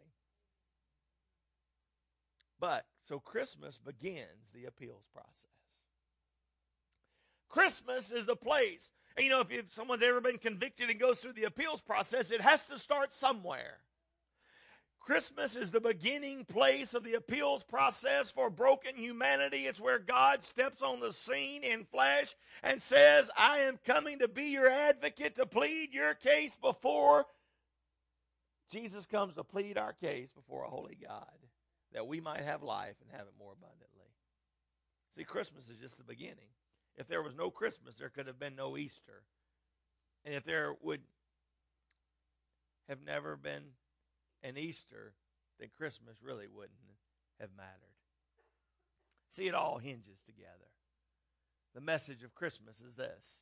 But, 2.60 2.86
so 3.04 3.20
Christmas 3.20 3.78
begins 3.78 4.52
the 4.54 4.66
appeals 4.66 5.04
process. 5.14 5.50
Christmas 7.50 8.12
is 8.12 8.26
the 8.26 8.36
place. 8.36 8.92
And 9.16 9.26
you 9.26 9.30
know, 9.30 9.42
if, 9.42 9.52
if 9.52 9.74
someone's 9.74 10.02
ever 10.02 10.22
been 10.22 10.38
convicted 10.38 10.90
and 10.90 11.00
goes 11.00 11.18
through 11.18 11.34
the 11.34 11.44
appeals 11.44 11.82
process, 11.82 12.32
it 12.32 12.42
has 12.42 12.64
to 12.68 12.80
start 12.80 13.14
somewhere. 13.14 13.78
Christmas 15.04 15.58
is 15.58 15.70
the 15.70 15.82
beginning 15.82 16.46
place 16.46 16.94
of 16.94 17.04
the 17.04 17.16
appeals 17.16 17.62
process 17.62 18.32
for 18.32 18.50
broken 18.50 18.96
humanity. 18.96 19.68
It's 19.68 19.82
where 19.82 20.00
God 20.00 20.42
steps 20.44 20.82
on 20.82 21.02
the 21.02 21.12
scene 21.12 21.62
in 21.62 21.84
flesh 21.84 22.36
and 22.64 22.82
says, 22.82 23.30
I 23.38 23.60
am 23.60 23.80
coming 23.86 24.20
to 24.20 24.30
be 24.30 24.46
your 24.46 24.70
advocate 24.70 25.36
to 25.36 25.46
plead 25.46 25.94
your 25.94 26.14
case 26.14 26.56
before. 26.56 27.26
Jesus 28.72 29.06
comes 29.06 29.36
to 29.36 29.44
plead 29.44 29.78
our 29.78 29.92
case 29.92 30.32
before 30.32 30.64
a 30.64 30.70
holy 30.70 30.98
God 31.06 31.28
that 31.92 32.08
we 32.08 32.22
might 32.22 32.44
have 32.44 32.64
life 32.64 32.96
and 33.02 33.12
have 33.12 33.28
it 33.28 33.34
more 33.38 33.52
abundantly. 33.52 34.08
See, 35.18 35.26
Christmas 35.26 35.70
is 35.70 35.80
just 35.82 35.98
the 35.98 36.06
beginning. 36.06 36.48
If 36.96 37.10
there 37.10 37.22
was 37.22 37.36
no 37.36 37.52
Christmas, 37.52 37.96
there 37.96 38.10
could 38.10 38.28
have 38.28 38.40
been 38.40 38.56
no 38.56 38.78
Easter. 38.78 39.24
And 40.24 40.34
if 40.34 40.46
there 40.46 40.74
would 40.82 41.02
have 42.88 43.00
never 43.06 43.36
been 43.36 43.64
an 44.44 44.58
Easter, 44.58 45.14
then 45.60 45.70
Christmas 45.76 46.18
really 46.22 46.48
wouldn't 46.48 46.72
have 47.40 47.50
mattered. 47.56 47.94
See, 49.30 49.48
it 49.48 49.56
all 49.56 49.78
hinges 49.78 50.22
together. 50.26 50.70
The 51.74 51.82
message 51.82 52.24
of 52.24 52.36
Christmas 52.36 52.82
is 52.82 52.96
this 52.96 53.42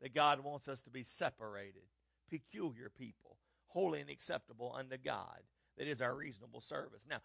that 0.00 0.14
God 0.14 0.40
wants 0.40 0.68
us 0.68 0.80
to 0.82 0.90
be 0.90 1.02
separated, 1.02 1.82
peculiar 2.28 2.90
people, 2.90 3.38
holy 3.68 4.00
and 4.00 4.10
acceptable 4.10 4.74
unto 4.76 4.96
God. 4.96 5.40
That 5.78 5.88
is 5.88 6.00
our 6.00 6.14
reasonable 6.14 6.60
service. 6.60 7.04
Now, 7.08 7.18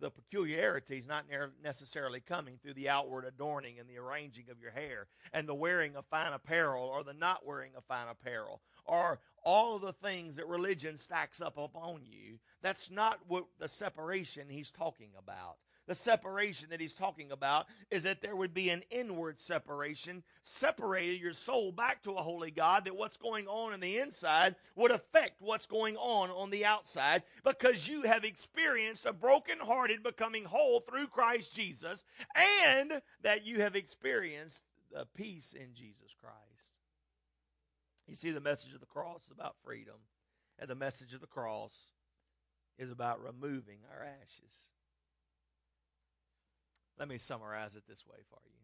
the 0.00 0.10
peculiarity 0.10 0.98
is 0.98 1.06
not 1.06 1.24
necessarily 1.62 2.20
coming 2.20 2.58
through 2.62 2.74
the 2.74 2.88
outward 2.88 3.24
adorning 3.24 3.78
and 3.80 3.88
the 3.88 3.98
arranging 3.98 4.50
of 4.50 4.60
your 4.60 4.70
hair 4.70 5.08
and 5.32 5.48
the 5.48 5.54
wearing 5.54 5.96
of 5.96 6.04
fine 6.06 6.32
apparel 6.32 6.84
or 6.84 7.02
the 7.02 7.14
not 7.14 7.44
wearing 7.44 7.72
of 7.76 7.84
fine 7.84 8.08
apparel 8.08 8.60
or 8.88 9.20
all 9.44 9.76
of 9.76 9.82
the 9.82 9.92
things 9.92 10.36
that 10.36 10.48
religion 10.48 10.98
stacks 10.98 11.40
up 11.40 11.56
upon 11.56 12.00
you. 12.04 12.38
That's 12.62 12.90
not 12.90 13.20
what 13.28 13.44
the 13.58 13.68
separation 13.68 14.48
he's 14.48 14.70
talking 14.70 15.10
about. 15.18 15.56
The 15.86 15.94
separation 15.94 16.68
that 16.68 16.82
he's 16.82 16.92
talking 16.92 17.32
about 17.32 17.66
is 17.90 18.02
that 18.02 18.20
there 18.20 18.36
would 18.36 18.52
be 18.52 18.68
an 18.68 18.82
inward 18.90 19.40
separation, 19.40 20.22
separated 20.42 21.18
your 21.18 21.32
soul 21.32 21.72
back 21.72 22.02
to 22.02 22.12
a 22.12 22.22
holy 22.22 22.50
God, 22.50 22.84
that 22.84 22.96
what's 22.96 23.16
going 23.16 23.46
on 23.46 23.72
in 23.72 23.80
the 23.80 23.96
inside 23.96 24.54
would 24.76 24.90
affect 24.90 25.40
what's 25.40 25.64
going 25.64 25.96
on 25.96 26.28
on 26.28 26.50
the 26.50 26.66
outside 26.66 27.22
because 27.42 27.88
you 27.88 28.02
have 28.02 28.24
experienced 28.24 29.06
a 29.06 29.14
broken-hearted 29.14 30.02
becoming 30.02 30.44
whole 30.44 30.80
through 30.80 31.06
Christ 31.06 31.54
Jesus 31.54 32.04
and 32.68 33.00
that 33.22 33.46
you 33.46 33.62
have 33.62 33.74
experienced 33.74 34.60
the 34.92 35.06
peace 35.16 35.54
in 35.54 35.72
Jesus 35.72 36.14
Christ. 36.20 36.57
You 38.08 38.16
see, 38.16 38.30
the 38.30 38.40
message 38.40 38.72
of 38.72 38.80
the 38.80 38.86
cross 38.86 39.24
is 39.26 39.30
about 39.30 39.56
freedom, 39.62 39.96
and 40.58 40.68
the 40.68 40.74
message 40.74 41.12
of 41.12 41.20
the 41.20 41.26
cross 41.26 41.90
is 42.78 42.90
about 42.90 43.22
removing 43.22 43.78
our 43.92 44.02
ashes. 44.02 44.54
Let 46.98 47.08
me 47.08 47.18
summarize 47.18 47.76
it 47.76 47.84
this 47.86 48.04
way 48.06 48.18
for 48.30 48.40
you. 48.46 48.58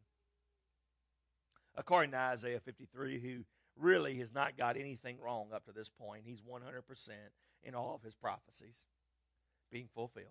According 1.77 2.13
to 2.13 2.19
Isaiah 2.19 2.61
53, 2.61 3.21
who 3.21 3.45
really 3.77 4.17
has 4.19 4.33
not 4.33 4.57
got 4.57 4.77
anything 4.77 5.19
wrong 5.21 5.49
up 5.55 5.67
to 5.67 5.73
this 5.73 5.91
point, 5.91 6.23
he's 6.25 6.41
100% 6.41 6.63
in 7.65 7.75
all 7.75 7.95
of 7.95 8.03
his 8.03 8.15
prophecies 8.15 8.79
being 9.71 9.89
fulfilled. 9.95 10.27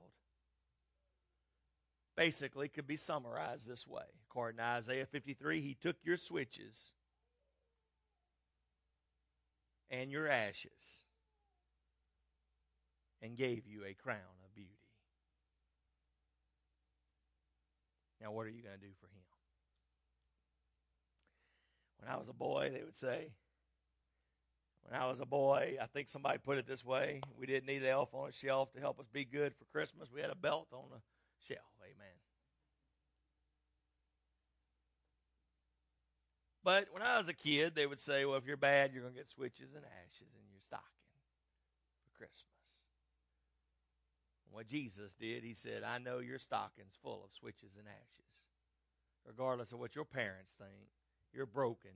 Basically, 2.15 2.67
could 2.67 2.87
be 2.87 2.97
summarized 2.97 3.67
this 3.67 3.87
way. 3.87 4.03
According 4.29 4.57
to 4.57 4.63
Isaiah 4.63 5.05
53, 5.05 5.61
he 5.61 5.75
took 5.75 5.97
your 6.03 6.17
switches 6.17 6.91
and 9.93 10.11
your 10.11 10.27
ashes 10.27 11.05
and 13.21 13.37
gave 13.37 13.67
you 13.67 13.83
a 13.85 13.93
crown 13.93 14.17
of 14.43 14.55
beauty. 14.55 14.69
Now, 18.19 18.31
what 18.31 18.47
are 18.47 18.49
you 18.49 18.63
going 18.63 18.75
to 18.75 18.81
do 18.81 18.91
for 18.99 19.05
him? 19.05 19.23
When 21.99 22.11
I 22.11 22.17
was 22.17 22.27
a 22.27 22.33
boy, 22.33 22.71
they 22.73 22.83
would 22.83 22.95
say, 22.95 23.29
when 24.81 24.99
I 24.99 25.07
was 25.07 25.21
a 25.21 25.25
boy, 25.25 25.77
I 25.81 25.85
think 25.85 26.09
somebody 26.09 26.39
put 26.39 26.57
it 26.57 26.67
this 26.67 26.83
way 26.83 27.21
we 27.37 27.45
didn't 27.45 27.67
need 27.67 27.83
an 27.83 27.89
elf 27.89 28.09
on 28.13 28.29
a 28.29 28.33
shelf 28.33 28.73
to 28.73 28.79
help 28.79 28.99
us 28.99 29.05
be 29.13 29.23
good 29.23 29.53
for 29.55 29.65
Christmas. 29.65 30.09
We 30.13 30.21
had 30.21 30.31
a 30.31 30.35
belt 30.35 30.67
on 30.73 30.85
a 30.93 31.01
shelf. 31.47 31.71
Amen. 31.81 32.22
But 36.63 36.87
when 36.91 37.01
I 37.01 37.17
was 37.17 37.27
a 37.27 37.33
kid, 37.33 37.75
they 37.75 37.85
would 37.85 37.99
say, 37.99 38.25
well, 38.25 38.37
if 38.37 38.45
you're 38.45 38.55
bad, 38.55 38.93
you're 38.93 39.01
going 39.01 39.13
to 39.13 39.19
get 39.19 39.29
switches 39.29 39.73
and 39.75 39.83
ashes 39.83 40.31
in 40.33 40.49
your 40.49 40.61
stocking 40.61 40.85
for 42.03 42.17
Christmas. 42.17 42.47
What 44.51 44.67
Jesus 44.67 45.15
did, 45.19 45.43
he 45.43 45.55
said, 45.55 45.83
I 45.83 45.97
know 45.97 46.19
your 46.19 46.39
stocking's 46.39 46.95
full 47.01 47.23
of 47.25 47.33
switches 47.33 47.75
and 47.75 47.87
ashes. 47.87 48.43
Regardless 49.25 49.71
of 49.71 49.79
what 49.79 49.95
your 49.95 50.05
parents 50.05 50.53
think, 50.57 50.89
you're 51.33 51.47
broken. 51.47 51.91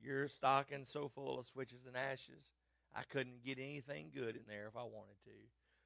Your 0.00 0.28
stocking's 0.28 0.88
so 0.88 1.08
full 1.08 1.38
of 1.38 1.46
switches 1.46 1.86
and 1.86 1.96
ashes, 1.96 2.52
I 2.94 3.02
couldn't 3.02 3.44
get 3.44 3.58
anything 3.58 4.10
good 4.14 4.36
in 4.36 4.42
there 4.48 4.68
if 4.68 4.76
I 4.76 4.84
wanted 4.84 5.18
to. 5.24 5.36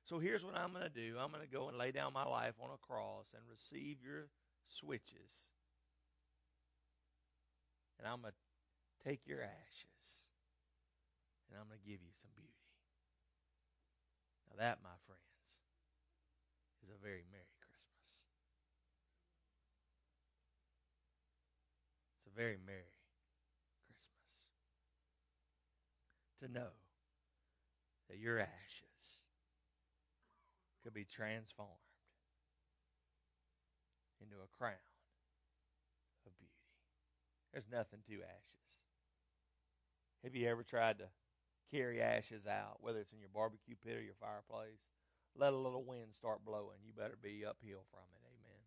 So 0.05 0.19
here's 0.19 0.45
what 0.45 0.57
I'm 0.57 0.73
going 0.73 0.85
to 0.85 0.91
do 0.91 1.17
I'm 1.19 1.31
going 1.31 1.45
to 1.45 1.53
go 1.53 1.69
and 1.69 1.79
lay 1.79 1.93
down 1.93 2.13
my 2.13 2.25
life 2.25 2.55
on 2.63 2.71
a 2.71 2.87
cross 2.87 3.27
and 3.35 3.43
receive 3.51 3.97
your 4.05 4.29
switches. 4.65 5.52
And 8.03 8.11
I'm 8.11 8.19
going 8.19 8.35
to 8.35 8.43
take 9.07 9.23
your 9.31 9.47
ashes. 9.47 10.27
And 11.47 11.55
I'm 11.55 11.71
going 11.71 11.79
to 11.79 11.87
give 11.87 12.03
you 12.03 12.11
some 12.19 12.35
beauty. 12.35 12.51
Now, 14.51 14.59
that, 14.59 14.83
my 14.83 14.99
friends, 15.07 15.63
is 16.83 16.91
a 16.91 16.99
very 16.99 17.23
Merry 17.31 17.55
Christmas. 17.63 18.27
It's 22.19 22.27
a 22.27 22.35
very 22.35 22.59
Merry 22.67 22.91
Christmas. 23.87 24.43
To 26.43 26.51
know 26.51 26.75
that 28.11 28.19
your 28.19 28.41
ashes 28.43 29.23
could 30.83 30.93
be 30.93 31.07
transformed 31.07 31.71
into 34.19 34.43
a 34.43 34.51
crown. 34.59 34.92
There's 37.53 37.69
nothing 37.71 38.01
to 38.09 38.15
ashes. 38.15 38.79
Have 40.25 40.35
you 40.35 40.49
ever 40.49 40.63
tried 40.63 40.99
to 40.99 41.05
carry 41.73 42.05
ashes 42.05 42.45
out, 42.47 42.85
whether 42.85 43.01
it's 43.01 43.17
in 43.17 43.19
your 43.19 43.33
barbecue 43.33 43.75
pit 43.81 43.97
or 43.97 44.05
your 44.05 44.21
fireplace. 44.21 44.85
Let 45.35 45.57
a 45.57 45.57
little 45.57 45.83
wind 45.83 46.13
start 46.13 46.45
blowing. 46.45 46.85
You 46.85 46.93
better 46.93 47.17
be 47.17 47.49
uphill 47.49 47.89
from 47.89 48.05
it. 48.13 48.21
Amen. 48.29 48.63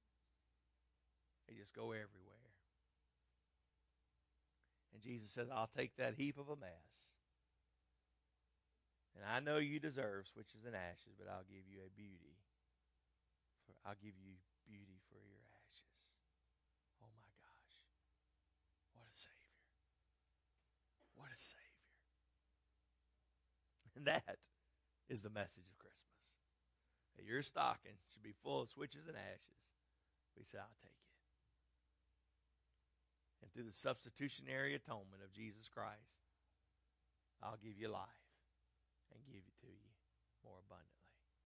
They 1.45 1.53
just 1.53 1.71
go 1.77 1.93
everywhere. 1.93 2.49
And 4.89 5.05
Jesus 5.05 5.29
says, 5.29 5.53
I'll 5.53 5.69
take 5.69 5.93
that 6.01 6.17
heap 6.17 6.41
of 6.41 6.49
a 6.49 6.57
mess. 6.57 6.89
And 9.13 9.23
I 9.23 9.39
know 9.39 9.61
you 9.61 9.79
deserve 9.79 10.25
switches 10.25 10.65
and 10.65 10.73
ashes, 10.73 11.13
but 11.13 11.29
I'll 11.29 11.45
give 11.45 11.69
you 11.69 11.85
a 11.85 11.93
beauty. 11.93 12.41
For, 13.69 13.77
I'll 13.85 14.01
give 14.01 14.17
you 14.17 14.33
beauty 14.65 14.97
for 15.13 15.21
your 15.21 15.45
ashes. 15.45 16.09
Oh 16.97 17.13
my 17.21 17.31
gosh. 17.37 17.73
What 18.97 19.05
a 19.05 19.15
Savior. 19.15 19.61
What 21.13 21.29
a 21.29 21.37
Savior. 21.37 21.65
And 23.95 24.05
that 24.11 24.37
is 25.09 25.21
the 25.21 25.29
message 25.29 25.67
of 25.71 25.79
Christmas. 25.79 26.05
Your 27.25 27.41
stocking 27.41 27.97
should 28.11 28.21
be 28.21 28.35
full 28.43 28.61
of 28.61 28.69
switches 28.69 29.07
and 29.07 29.17
ashes. 29.17 29.63
We 30.37 30.43
say, 30.43 30.59
I'll 30.59 30.77
take 30.83 30.93
it. 30.93 31.11
And 33.41 33.51
through 33.51 33.65
the 33.65 33.73
substitutionary 33.73 34.75
atonement 34.75 35.23
of 35.23 35.33
Jesus 35.33 35.69
Christ, 35.71 36.21
I'll 37.41 37.57
give 37.63 37.79
you 37.79 37.87
life 37.87 38.29
and 39.11 39.25
give 39.25 39.41
it 39.41 39.57
to 39.61 39.67
you 39.67 39.89
more 40.43 40.59
abundantly. 40.65 40.94